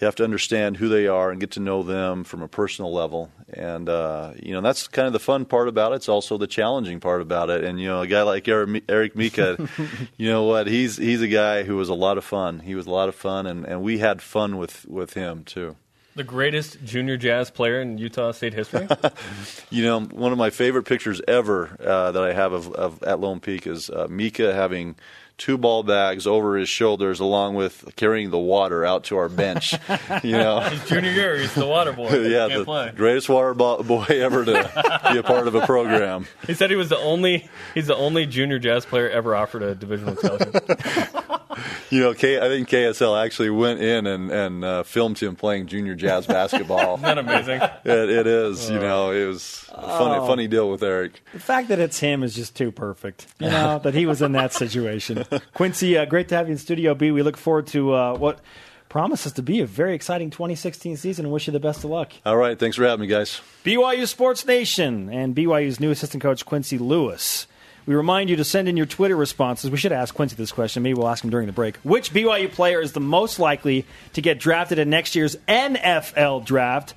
[0.00, 2.92] you have to understand who they are and get to know them from a personal
[2.92, 3.30] level.
[3.52, 5.96] And uh, you know, that's kind of the fun part about it.
[5.96, 7.64] It's also the challenging part about it.
[7.64, 9.68] And you know, a guy like Eric Eric Mika,
[10.16, 10.66] you know what?
[10.66, 12.60] He's he's a guy who was a lot of fun.
[12.60, 15.76] He was a lot of fun, and, and we had fun with with him too.
[16.16, 18.88] The greatest junior jazz player in Utah State history.
[19.70, 23.20] You know, one of my favorite pictures ever uh, that I have of, of at
[23.20, 24.96] Lone Peak is uh, Mika having
[25.40, 29.72] two ball bags over his shoulders, along with carrying the water out to our bench.
[30.22, 32.10] you know, junior year, he's the water boy.
[32.28, 32.92] yeah, Can't the play.
[32.94, 36.26] greatest water bo- boy ever to be a part of a program.
[36.46, 39.74] He said he was the only he's the only junior jazz player ever offered a
[39.74, 41.19] Division One scholarship.
[41.90, 45.66] You know, K- I think KSL actually went in and and uh, filmed him playing
[45.66, 46.94] junior jazz basketball.
[47.02, 47.60] Isn't that amazing?
[47.60, 51.20] it, it is, you know, it was a funny, funny deal with Eric.
[51.32, 53.26] The fact that it's him is just too perfect.
[53.40, 55.24] You know that he was in that situation.
[55.54, 57.10] Quincy, uh, great to have you in Studio B.
[57.10, 58.38] We look forward to uh, what
[58.88, 62.12] promises to be a very exciting 2016 season, and wish you the best of luck.
[62.24, 63.40] All right, thanks for having me, guys.
[63.64, 67.46] BYU Sports Nation and BYU's new assistant coach Quincy Lewis.
[67.86, 69.70] We remind you to send in your Twitter responses.
[69.70, 70.82] We should ask Quincy this question.
[70.82, 71.76] Maybe we'll ask him during the break.
[71.78, 76.94] Which BYU player is the most likely to get drafted in next year's NFL draft?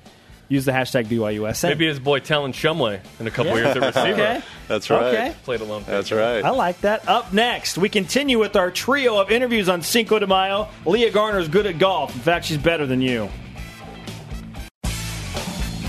[0.48, 1.70] Use the hashtag BYUSN.
[1.70, 4.12] Maybe his boy Talon Shumway in a couple years at receiver.
[4.12, 4.42] Okay.
[4.68, 5.02] That's right.
[5.02, 5.34] Okay.
[5.44, 5.84] Played alone.
[5.86, 6.44] That's right.
[6.44, 7.08] I like that.
[7.08, 10.68] Up next, we continue with our trio of interviews on Cinco de Mayo.
[10.84, 12.14] Leah Garner is good at golf.
[12.14, 13.30] In fact, she's better than you.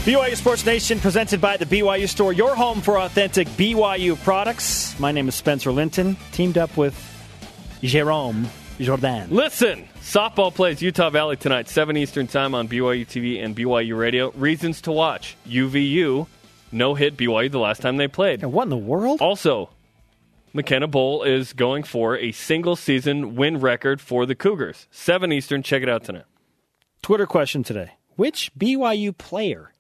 [0.06, 4.94] BYU Sports Nation presented by the BYU Store, your home for authentic BYU products.
[5.00, 6.94] My name is Spencer Linton, teamed up with
[7.82, 8.46] Jarom
[8.80, 9.32] Jordan.
[9.32, 14.30] Listen, softball plays Utah Valley tonight, 7 Eastern Time on BYU TV and BYU Radio.
[14.34, 16.28] Reasons to watch UVU
[16.72, 18.44] no hit BYU the last time they played.
[18.44, 19.22] And what in the world?
[19.22, 19.72] Also,
[20.54, 24.86] McKenna Bull is going for a single season win record for the Cougars.
[24.92, 26.26] 7 Eastern, check it out tonight.
[27.02, 29.72] Twitter question today Which BYU player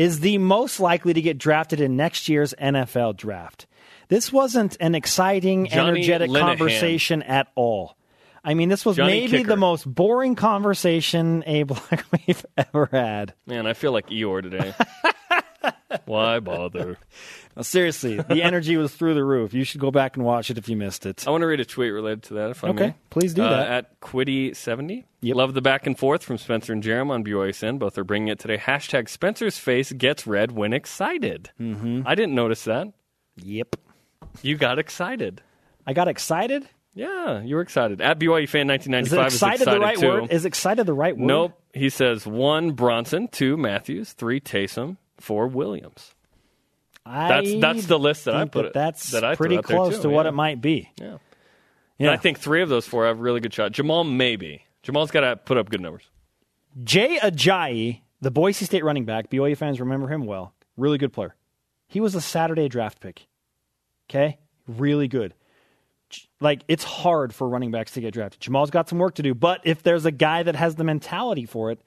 [0.00, 3.66] is the most likely to get drafted in next year's NFL draft?
[4.08, 6.40] This wasn't an exciting, Johnny energetic Linehan.
[6.40, 7.96] conversation at all.
[8.42, 9.50] I mean, this was Johnny maybe Kicker.
[9.50, 13.34] the most boring conversation, Abe, Black we've ever had.
[13.46, 14.72] Man, I feel like Eeyore today.
[16.10, 16.98] Why bother?
[17.62, 19.52] Seriously, the energy was through the roof.
[19.54, 21.26] You should go back and watch it if you missed it.
[21.26, 22.50] I want to read a tweet related to that.
[22.50, 22.94] If I Okay, may.
[23.10, 23.68] please do Uh, that.
[23.70, 25.04] At Quiddy70.
[25.20, 25.36] Yep.
[25.36, 27.78] Love the back and forth from Spencer and Jarom on BYSN.
[27.78, 28.56] Both are bringing it today.
[28.56, 31.50] Hashtag Spencer's face gets red when excited.
[31.60, 32.02] Mm-hmm.
[32.06, 32.88] I didn't notice that.
[33.36, 33.76] Yep.
[34.42, 35.42] You got excited.
[35.86, 36.66] I got excited.
[36.94, 38.00] Yeah, you were excited.
[38.00, 40.08] At BYU fan Is 1995 it excited, the right too.
[40.08, 40.32] word?
[40.32, 41.26] Is excited the right word?
[41.26, 41.60] Nope.
[41.72, 46.14] He says one Bronson, two Matthews, three Taysom, four Williams.
[47.06, 50.10] I That's- that's the list that I put- that's that I pretty close too, to
[50.10, 50.90] what it might be.
[51.00, 51.18] Yeah.
[51.98, 52.06] Yeah.
[52.06, 53.72] And I think three of those four have a really good shot.
[53.72, 54.64] Jamaal maybe.
[54.84, 56.04] Jamaal's got to put up good numbers.
[56.84, 60.54] Jay Ajayi, the Boise State running back, BYU fans remember him well.
[60.76, 61.34] Really good player.
[61.88, 63.26] He was a Saturday draft pick.
[64.08, 64.38] Okay?
[64.66, 65.34] Really good.
[66.40, 68.40] Like, it's hard for running backs to get drafted.
[68.40, 71.44] Jamaal's got some work to do, but if there's a guy that has the mentality
[71.44, 71.80] for it,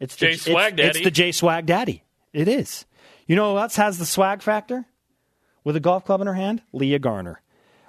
[0.00, 1.04] it's Jay it's- Swag It's Daddy.
[1.04, 2.02] the Jay Swag Daddy.
[2.36, 2.84] It is.
[3.26, 4.84] You know who else has the swag factor?
[5.64, 6.60] With a golf club in her hand?
[6.72, 7.40] Leah Garner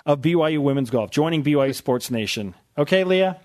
[0.06, 2.56] of BYU Women's Golf, joining BYU Sports Nation.
[2.78, 3.42] Okay, Leah?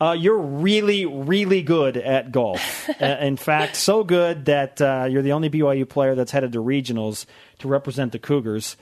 [0.00, 2.88] Uh, you're really, really good at golf.
[3.02, 6.62] uh, in fact, so good that uh, you're the only BYU player that's headed to
[6.62, 7.26] regionals
[7.58, 8.78] to represent the Cougars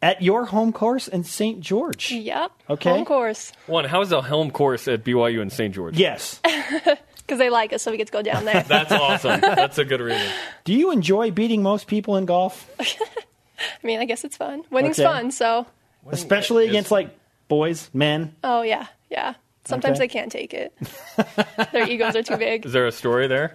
[0.00, 1.58] at your home course in St.
[1.58, 2.12] George.
[2.12, 2.52] Yep.
[2.70, 2.90] Okay.
[2.90, 3.52] Home course.
[3.66, 5.74] One, how's the home course at BYU in St.
[5.74, 5.98] George?
[5.98, 6.40] Yes.
[7.26, 8.62] Because they like us, so we get to go down there.
[8.68, 9.40] That's awesome.
[9.40, 10.26] That's a good reason.
[10.64, 14.62] Do you enjoy beating most people in golf, I mean, I guess it's fun.
[14.70, 15.08] Winning's Okay.
[15.08, 15.66] fun, so.
[16.10, 17.16] especially against like
[17.48, 18.34] boys, men?
[18.44, 18.86] Oh, yeah.
[19.10, 19.34] Yeah.
[19.64, 20.06] Sometimes Okay.
[20.06, 20.74] they can't take it.
[21.72, 22.66] Their egos are too big.
[22.66, 23.52] Is there a story there?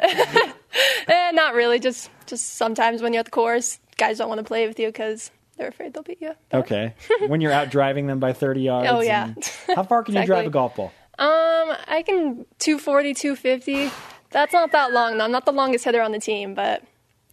[1.07, 1.79] Eh, not really.
[1.79, 4.87] Just just sometimes when you're at the course, guys don't want to play with you
[4.87, 6.31] because they're afraid they'll beat you.
[6.53, 6.93] Okay.
[7.27, 8.89] when you're out driving them by 30 yards.
[8.91, 9.25] Oh, yeah.
[9.25, 10.47] and- How far can you drive Exactly.
[10.47, 10.91] a golf ball?
[11.19, 13.91] Um, I can 240, 250.
[14.31, 15.25] That's not that long, though.
[15.25, 16.83] I'm not the longest hitter on the team, but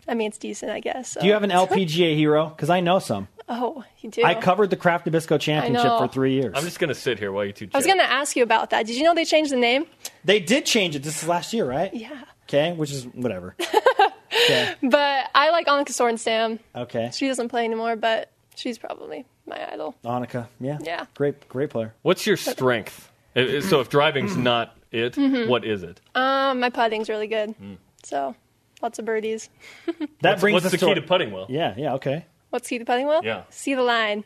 [0.09, 1.11] I mean, it's decent, I guess.
[1.12, 1.20] So.
[1.20, 2.49] Do you have an LPGA hero?
[2.49, 3.28] Because I know some.
[3.49, 4.24] Oh, you do.
[4.24, 6.55] I covered the Kraft Nabisco Championship for three years.
[6.57, 8.43] I'm just going to sit here while you two I was going to ask you
[8.43, 8.87] about that.
[8.87, 9.87] Did you know they changed the name?
[10.24, 11.05] They did change it.
[11.05, 11.95] This is last year, right?
[11.95, 12.24] Yeah.
[12.45, 13.55] Okay, which is whatever.
[13.61, 14.74] okay.
[14.82, 16.59] But I like Annika Sorenstam.
[16.74, 17.11] Okay.
[17.12, 19.95] She doesn't play anymore, but she's probably my idol.
[20.05, 20.49] Annika.
[20.59, 20.78] Yeah.
[20.82, 21.07] Yeah.
[21.14, 21.95] Great, great player.
[22.03, 23.11] What's your strength?
[23.37, 25.49] So if driving's not it, Mm-hmm.
[25.51, 26.01] what is it?
[26.14, 27.55] Um, my putting's really good.
[28.03, 28.34] So,
[28.82, 29.49] lots of birdies.
[30.22, 31.47] That brings What's us the to key to putting well?
[31.49, 31.74] Yeah.
[31.76, 31.95] Yeah.
[31.95, 32.24] Okay.
[32.51, 33.20] What's the key to putting well?
[33.24, 33.43] Yeah.
[33.51, 34.24] See the line.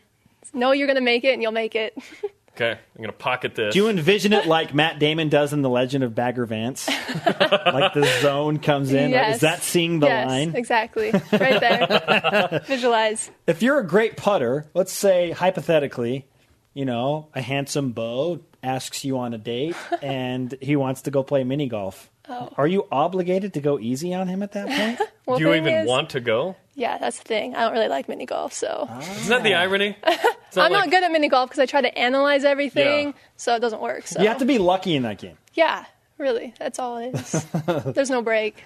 [0.54, 1.96] Know you're going to make it, and you'll make it.
[2.56, 3.72] Okay, I'm going to pocket this.
[3.72, 6.88] Do you envision it like Matt Damon does in The Legend of Bagger Vance?
[7.26, 9.10] like the zone comes in.
[9.10, 9.36] yes.
[9.36, 10.54] Is that seeing the yes, line?
[10.56, 11.10] exactly.
[11.12, 12.60] Right there.
[12.66, 13.30] Visualize.
[13.46, 16.26] If you're a great putter, let's say hypothetically,
[16.74, 21.22] you know, a handsome beau asks you on a date and he wants to go
[21.22, 22.10] play mini golf.
[22.28, 22.48] Oh.
[22.56, 25.10] Are you obligated to go easy on him at that point?
[25.26, 26.56] Well, Do you even is- want to go?
[26.74, 27.54] Yeah, that's the thing.
[27.54, 29.60] I don't really like mini golf, so Isn't that the ah.
[29.60, 29.96] irony?
[30.50, 33.12] It's I'm like- not good at mini golf because I try to analyze everything, Yeah.
[33.36, 34.06] so it doesn't work.
[34.08, 35.36] So You have to be lucky in that game.
[35.54, 35.84] yeah,
[36.18, 37.46] really, that's all it is.
[37.94, 38.64] There's no break.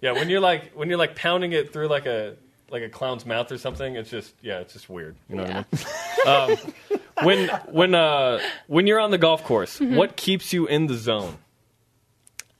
[0.00, 2.36] Yeah, when you're like when you're like pounding it through like a
[2.70, 5.16] like a clown's mouth or something, it's just yeah, it's just weird.
[5.28, 5.64] You know Yeah.
[5.70, 5.86] what
[6.26, 6.56] I mean?
[6.66, 6.72] Um,
[7.22, 9.96] when when uh when you're on the golf course, Mm-hmm.
[9.96, 11.36] what keeps you in the zone?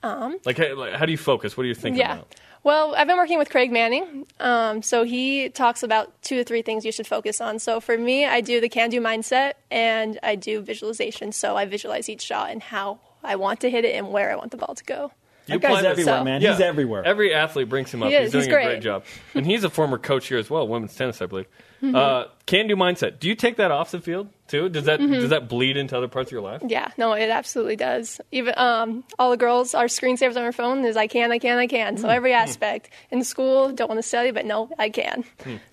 [0.02, 1.56] Um, like, how, like how do you focus?
[1.56, 2.14] What are you thinking Yeah.
[2.14, 2.34] about?
[2.62, 4.26] Well, I've been working with Craig Manning.
[4.40, 7.58] Um, so he talks about two to three things you should focus on.
[7.58, 11.32] So for me, I do the can do mindset and I do visualization.
[11.32, 14.36] So I visualize each shot and how I want to hit it and where I
[14.36, 15.12] want the ball to go.
[15.46, 16.40] That apply guy's everywhere, So- man.
[16.40, 16.52] Yeah.
[16.52, 17.04] He's everywhere.
[17.04, 18.10] Every athlete brings him up.
[18.10, 18.82] He he's doing He's a great great.
[18.82, 21.46] job, and he's a former coach here as well, women's tennis, I believe.
[21.82, 21.94] Mm-hmm.
[21.96, 23.18] Uh, can do mindset.
[23.20, 24.70] Do you take that off the field too?
[24.70, 25.12] Does that Mm-hmm.
[25.12, 26.62] does that bleed into other parts of your life?
[26.66, 28.22] Yeah, no, it absolutely does.
[28.32, 31.58] Even um, all the girls, our screensavers on our phone is I can, I can,
[31.58, 31.98] I can.
[31.98, 35.24] So every aspect in school, don't want to study, but no, I can.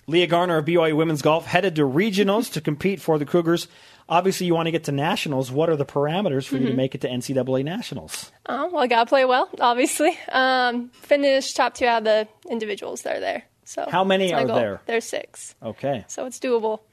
[0.07, 3.69] Leah Garner of BYU Women's Golf headed to regionals to compete for the Cougars.
[4.11, 5.51] Obviously, you want to get to nationals.
[5.51, 6.69] What are the parameters for you Mm-hmm.
[6.71, 8.29] to make it to NCAA nationals?
[8.45, 10.15] Uh, well, I gotta play well, obviously.
[10.29, 13.43] Um, finish top two out of the individuals that are there.
[13.63, 14.55] So How many are goal.
[14.57, 14.81] there?
[14.85, 16.03] There's six, Okay.
[16.07, 16.81] so it's doable.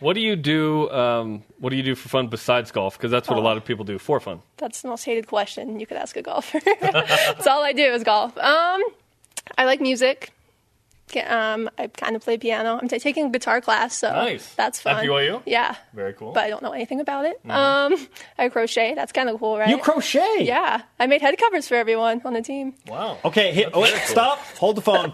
[0.00, 0.90] What do you do?
[0.90, 2.98] Um, what do you do for fun besides golf?
[2.98, 3.40] Because that's what Oh.
[3.40, 4.42] a lot of people do for fun.
[4.56, 6.58] That's the most hated question you could ask a golfer.
[6.80, 8.36] that's all I do is golf.
[8.36, 8.82] Um,
[9.56, 10.32] I like music.
[11.12, 12.78] Ca- Um, I kind of play piano.
[12.80, 14.54] I'm t- taking a guitar class, so Nice.
[14.54, 15.06] that's At fun.
[15.06, 15.42] BYU?
[15.46, 16.32] Yeah, Very cool.
[16.32, 17.40] but I don't know anything about it.
[17.48, 17.94] Um,
[18.38, 18.94] I crochet.
[18.94, 19.68] That's kind of cool, right?
[19.68, 20.38] You crochet.
[20.40, 22.74] Yeah, I made head covers for everyone on the team.
[22.88, 23.18] wow.
[23.24, 24.00] Okay, hit, oh, wait, cool.
[24.06, 24.38] stop.
[24.58, 25.12] Hold the phone.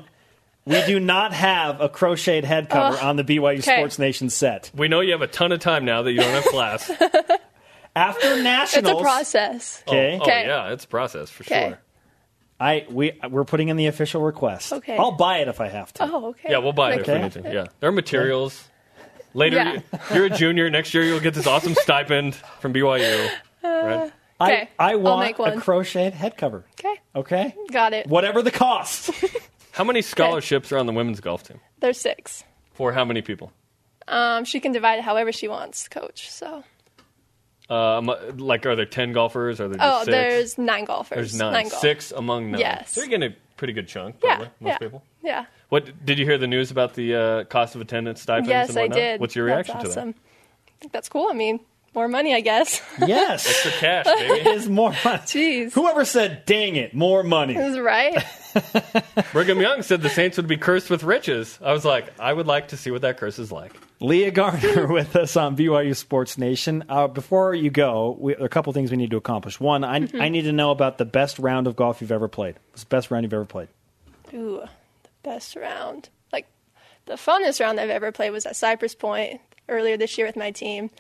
[0.64, 3.76] we do not have a crocheted head cover Oh, on the BYU okay.
[3.76, 4.70] Sports Nation set.
[4.74, 6.90] We know you have a ton of time now that you don't have class.
[7.96, 9.82] After nationals, It's a process.
[9.88, 10.18] Okay.
[10.20, 10.46] Oh, Okay.
[10.46, 11.68] yeah, it's a process for Okay.
[11.70, 11.78] sure.
[12.61, 14.73] I we we're putting in the official request.
[14.73, 14.97] Okay.
[14.97, 16.05] I'll buy it if I have to.
[16.05, 16.51] Oh, okay.
[16.51, 17.23] Yeah, we'll buy it if we Okay.
[17.23, 17.41] need to.
[17.43, 18.69] Yeah, there are materials.
[19.35, 19.73] Later, Yeah.
[19.75, 19.83] you-
[20.15, 20.69] you're a junior.
[20.71, 23.31] Next year, you'll get this awesome stipend from BYU.
[23.63, 24.13] Right?
[24.41, 25.59] Okay, I, I I'll want make one.
[25.59, 26.65] a crocheted head cover.
[26.79, 27.55] Okay, Okay.
[27.73, 28.07] got it.
[28.07, 29.11] Whatever the cost.
[29.73, 31.61] How many scholarships are on the women's golf team?
[31.81, 32.43] There's six.
[32.73, 33.53] For how many people?
[34.09, 36.31] Um, she can divide it however she wants, coach.
[36.31, 36.65] So,
[37.69, 39.61] Um, like, are there ten golfers?
[39.61, 40.11] Are there just oh, six?
[40.11, 41.16] there's nine golfers.
[41.16, 41.69] There's nine.
[41.69, 41.81] golf.
[41.81, 42.61] Six among nine.
[42.61, 42.93] Yes.
[42.93, 45.03] So you're getting a pretty good chunk, Yeah, probably, most yeah, people.
[45.23, 45.45] yeah.
[45.69, 48.49] What did you hear the news about the uh, cost of attendance stipends?
[48.49, 48.97] Yes, and I whatnot?
[48.97, 49.21] did.
[49.21, 50.14] What's your That's reaction awesome.
[50.69, 51.29] I think that's cool.
[51.31, 51.61] I mean,
[51.95, 52.81] more money, I guess.
[53.07, 53.45] yes.
[53.45, 53.73] to that?
[53.73, 54.49] For cash, baby.
[54.51, 55.19] is more money.
[55.19, 55.73] Jeez.
[55.75, 58.25] Whoever said, "Dang it, more money." This is right.
[59.32, 61.59] Brigham Young said the Saints would be cursed with riches.
[61.62, 63.72] I was like, I would like to see what that curse is like.
[64.01, 66.84] Leah Garner with us on BYU Sports Nation.
[66.88, 69.59] Uh, before you go, we, there are a couple things we need to accomplish.
[69.61, 70.20] One, I, Mm-hmm.
[70.20, 72.55] I need to know about the best round of golf you've ever played.
[72.70, 73.68] What's the best round you've ever played?
[74.32, 74.62] Ooh,
[75.03, 76.09] the best round.
[76.32, 76.46] Like
[77.07, 80.51] the funnest round I've ever played was at Cypress Point earlier this year with my
[80.53, 80.90] team.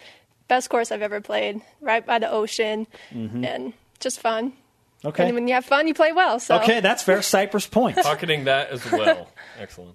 [0.48, 4.52] Best course I've ever played, right by the ocean, and just fun.
[5.04, 5.26] Okay.
[5.26, 6.40] And when you have fun, you play well.
[6.40, 7.22] So Okay, that's fair.
[7.22, 7.96] Cypress Point.
[7.98, 9.28] Pocketing that as well.
[9.58, 9.94] Excellent.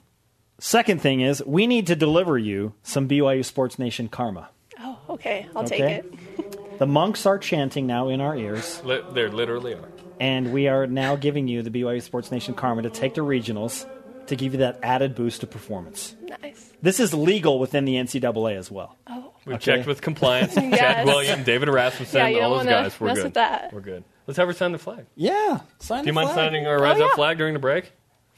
[0.59, 4.49] Second thing is, we need to deliver you some BYU Sports Nation karma.
[4.79, 5.77] Oh, okay, I'll Okay.
[5.77, 6.05] take
[6.39, 6.79] it.
[6.79, 9.89] The monks are chanting now in our ears, Li- there literally are.
[10.19, 13.85] and we are now giving you the BYU Sports Nation karma to take to regionals
[14.27, 16.15] to give you that added boost to performance.
[16.41, 16.71] Nice.
[16.81, 18.95] This is legal within the NCAA as well.
[19.07, 19.65] Oh, We've Okay.
[19.75, 20.53] checked with compliance.
[20.55, 21.05] Chad Yes.
[21.05, 22.99] William, David Rasmussen, Yeah, you all don't those wanna guys.
[23.01, 23.23] We're mess good.
[23.25, 23.73] with that.
[23.73, 24.03] We're good.
[24.26, 25.05] Let's have her sign the flag.
[25.15, 26.47] Yeah, sign Do you the mind flag.
[26.47, 27.15] signing our Rise oh, Up yeah.
[27.15, 27.91] flag during the break?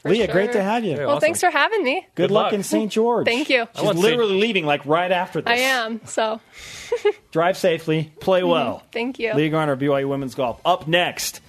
[0.04, 0.92] Leah, great to have you.
[0.92, 0.98] Yeah.
[0.98, 1.20] well, awesome.
[1.20, 2.06] thanks for having me.
[2.14, 2.44] Good, Good luck.
[2.44, 2.52] luck.
[2.52, 2.90] in St.
[2.92, 3.26] George.
[3.26, 3.66] Thank you.
[3.74, 5.50] She's want literally leaving like right after this.
[5.50, 6.00] I am.
[6.04, 6.40] So
[7.32, 8.50] Drive safely, play mm-hmm.
[8.50, 8.82] well.
[8.92, 9.34] thank you.
[9.34, 10.60] Leah Garner, BYU Women's Golf.
[10.64, 11.40] Up next,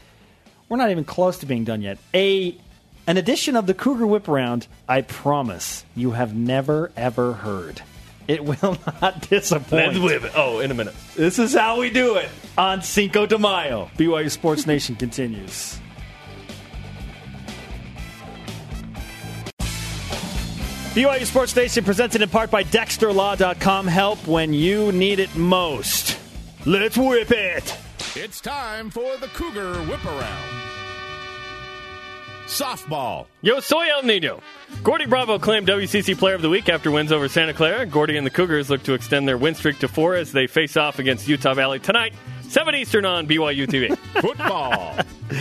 [0.70, 1.98] we're not even close to being done yet.
[2.14, 2.58] A
[3.06, 4.68] an edition of the Cougar Whip Around.
[4.88, 7.82] I promise you have never ever heard.
[8.28, 9.94] It will not disappoint.
[9.94, 10.32] Let's whip it.
[10.36, 10.96] Oh, in a minute.
[11.16, 13.90] This is how we do it on Cinco de Mayo.
[13.98, 15.80] BYU Sports Nation continues.
[20.94, 23.86] BYU Sports Nation presented in part by DexterLaw.com.
[23.88, 26.18] Help when you need it most.
[26.66, 27.78] Let's whip it.
[28.16, 30.77] It's time for the Cougar Whip Around.
[32.48, 33.26] Softball.
[33.42, 34.42] Yo soy El Nino.
[34.82, 37.86] Gordy Bravo claimed WCC Player of the Week after wins over Santa Clara.
[37.86, 40.78] Gordy and the Cougars look to extend their win streak to four as they face
[40.78, 43.98] off against Utah Valley tonight, 7 Eastern on BYU TV.
[44.22, 44.96] Football.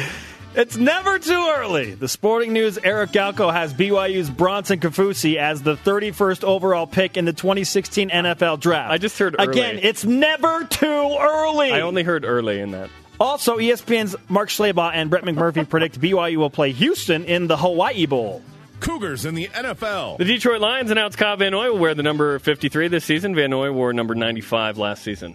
[0.57, 1.93] It's never too early.
[1.93, 7.27] The Sporting News Eric Galko has BYU's Bronson Kafusi as the 31st overall pick in
[7.27, 8.91] the 2016 NFL Draft.
[8.91, 9.51] I just heard early.
[9.51, 10.87] Again, it's never too
[11.21, 11.73] early.
[11.73, 12.89] I only heard early in that.
[13.19, 18.07] Also, ESPN's Mark Schlabach and Brett McMurphy predict BYU will play Houston in the Hawaii
[18.07, 18.43] Bowl.
[18.81, 20.19] Cougars in the NFL.
[20.19, 23.35] The Detroit Lions announced Kyle Van Noy will wear the number 53 this season.
[23.35, 25.35] Van Noy wore number 95 last season.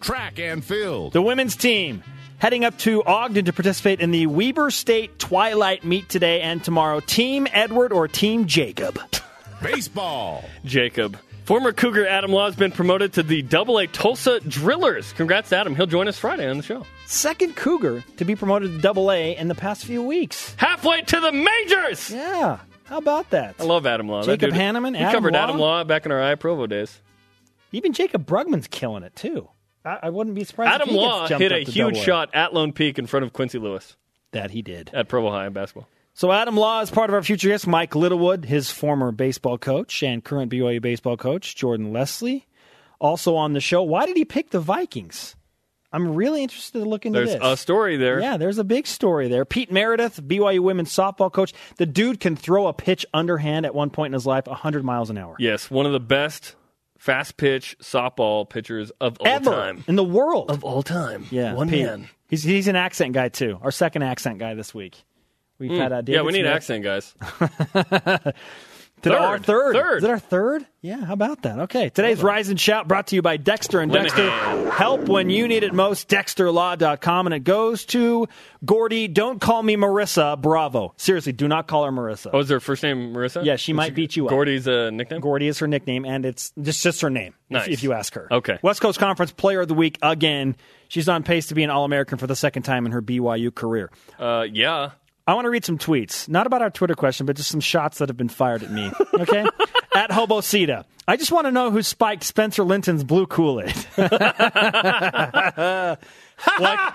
[0.00, 1.12] Track and field.
[1.12, 2.02] The women's team
[2.38, 7.00] heading up to Ogden to participate in the Weber State Twilight meet today and tomorrow.
[7.00, 8.98] Team Edward or Team Jacob?
[9.62, 10.42] Baseball.
[10.64, 11.18] Jacob.
[11.50, 15.12] Former Cougar Adam Law has been promoted to the Double A Tulsa Drillers.
[15.14, 15.74] Congrats Adam.
[15.74, 16.86] He'll join us Friday on the show.
[17.06, 20.54] Second Cougar to be promoted to Double A in the past few weeks.
[20.58, 22.08] Halfway to the majors.
[22.08, 23.56] Yeah, how about that?
[23.58, 24.22] I love Adam Law.
[24.22, 25.42] Jacob Hannemann, We Adam covered Law.
[25.42, 27.00] Adam Law back in our I Provo days.
[27.72, 29.48] Even Jaycob Brugman's killing it too.
[29.84, 30.72] I, I wouldn't be surprised.
[30.72, 32.04] Adam if he gets Law hit a huge Double A.
[32.04, 33.96] shot at Lone Peak in front of Quincy Lewis
[34.30, 34.92] That he did.
[34.94, 35.88] at Provo High in basketball.
[36.20, 40.02] So Adam Law is part of our future guest, Mike Littlewood, his former baseball coach
[40.02, 42.46] and current BYU baseball coach, Jordan Leslie,
[42.98, 43.82] also on the show.
[43.82, 45.34] Why did he pick the Vikings?
[45.90, 47.40] I'm really interested to look into There's this.
[47.42, 48.20] a story there.
[48.20, 49.46] Yeah, there's a big story there.
[49.46, 51.54] Pete Meredith, BYU women's softball coach.
[51.76, 55.08] The dude can throw a pitch underhand at one point in his life 100 miles
[55.08, 55.36] an hour.
[55.38, 56.54] Yes, one of the best
[56.98, 59.84] fast pitch softball pitchers of all Ever time.
[59.88, 60.50] in the world.
[60.50, 61.28] Of all time.
[61.30, 61.86] yeah, One Pete.
[61.86, 62.10] man.
[62.28, 63.58] He's, he's an accent guy, too.
[63.62, 65.02] Our second accent guy this week.
[65.60, 66.54] We've had uh, David yeah, we need Smith.
[66.54, 68.32] accent guys.
[69.02, 69.22] Today, Third.
[69.24, 69.74] Our third.
[69.76, 69.96] Third.
[69.98, 70.66] Is it our third?
[70.82, 71.58] Yeah, how about that?
[71.60, 71.88] Okay.
[71.88, 74.30] Today's Rise and Shout brought to you by Dexter and Dexter.
[74.72, 76.06] Help when you need it most.
[76.10, 77.26] DexterLaw.com.
[77.26, 78.28] And it goes to
[78.62, 79.08] Gordy.
[79.08, 80.38] Don't call me Marissa.
[80.38, 80.92] Bravo.
[80.98, 82.28] Seriously, do not call her Marissa.
[82.34, 83.42] Oh, is her first name Marissa?
[83.42, 84.30] Yeah, she might beat you up.
[84.30, 85.20] Gordy's a nickname?
[85.22, 88.28] Gordy is her nickname, and it's just, just her name, if- if, you ask her.
[88.30, 88.58] Okay.
[88.62, 90.56] West Coast Conference Player of the Week again.
[90.88, 93.54] She's on pace to be an All American for the second time in her BYU
[93.54, 93.90] career.
[94.18, 94.90] Uh, yeah.
[95.30, 97.98] I want to read some tweets, not about our Twitter question, but just some shots
[97.98, 98.90] that have been fired at me.
[99.14, 99.44] Okay?
[99.94, 100.84] at Hobosita.
[101.06, 103.72] I just want to know who spiked Spencer Linton's blue Kool Aid.
[106.58, 106.78] Like,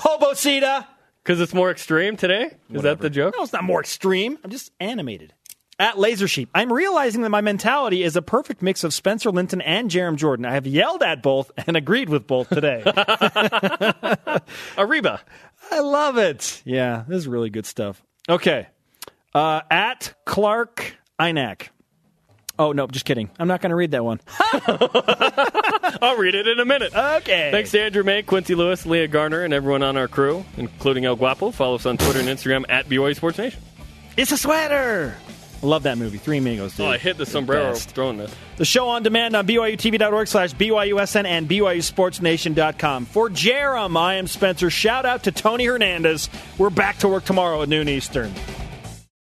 [0.00, 0.86] Hobosita.
[1.22, 2.50] Because it's more extreme today?
[2.72, 3.34] Is that the joke?
[3.36, 4.38] No, it's not more extreme.
[4.42, 5.32] I'm just animated.
[5.78, 9.60] At Laser Sheep, I'm realizing that my mentality is a perfect mix of Spencer Linton
[9.60, 10.46] and Jarom Jordan.
[10.46, 12.82] I have yelled at both and agreed with both today.
[14.76, 15.20] Ariba.
[15.72, 16.60] I love it.
[16.66, 18.02] Yeah, this is really good stuff.
[18.28, 18.66] Okay.
[19.34, 21.68] Uh, at Clark Inac.
[22.58, 23.30] Oh, no, just kidding.
[23.38, 24.20] I'm not going to read that one.
[26.02, 26.94] I'll read it in a minute.
[26.94, 27.50] Okay.
[27.50, 31.16] Thanks to Andrew May, Quincy Lewis, Leah Garner, and everyone on our crew, including El
[31.16, 31.50] Guapo.
[31.50, 33.60] Follow us on Twitter and Instagram at BYU Sports Nation.
[34.18, 35.16] It's a sweater.
[35.62, 36.18] I love that movie.
[36.18, 36.86] Three Amigos, dude.
[36.86, 38.34] Oh, I hit the sombrero throwing this.
[38.56, 43.06] The show on demand on BYUTV.org slash BYUSN and BYUSportsNation.com.
[43.06, 44.70] For Jarom, I am Spencer.
[44.70, 46.28] Shout out to Tony Hernandez.
[46.58, 48.32] We're back to work tomorrow at noon Eastern.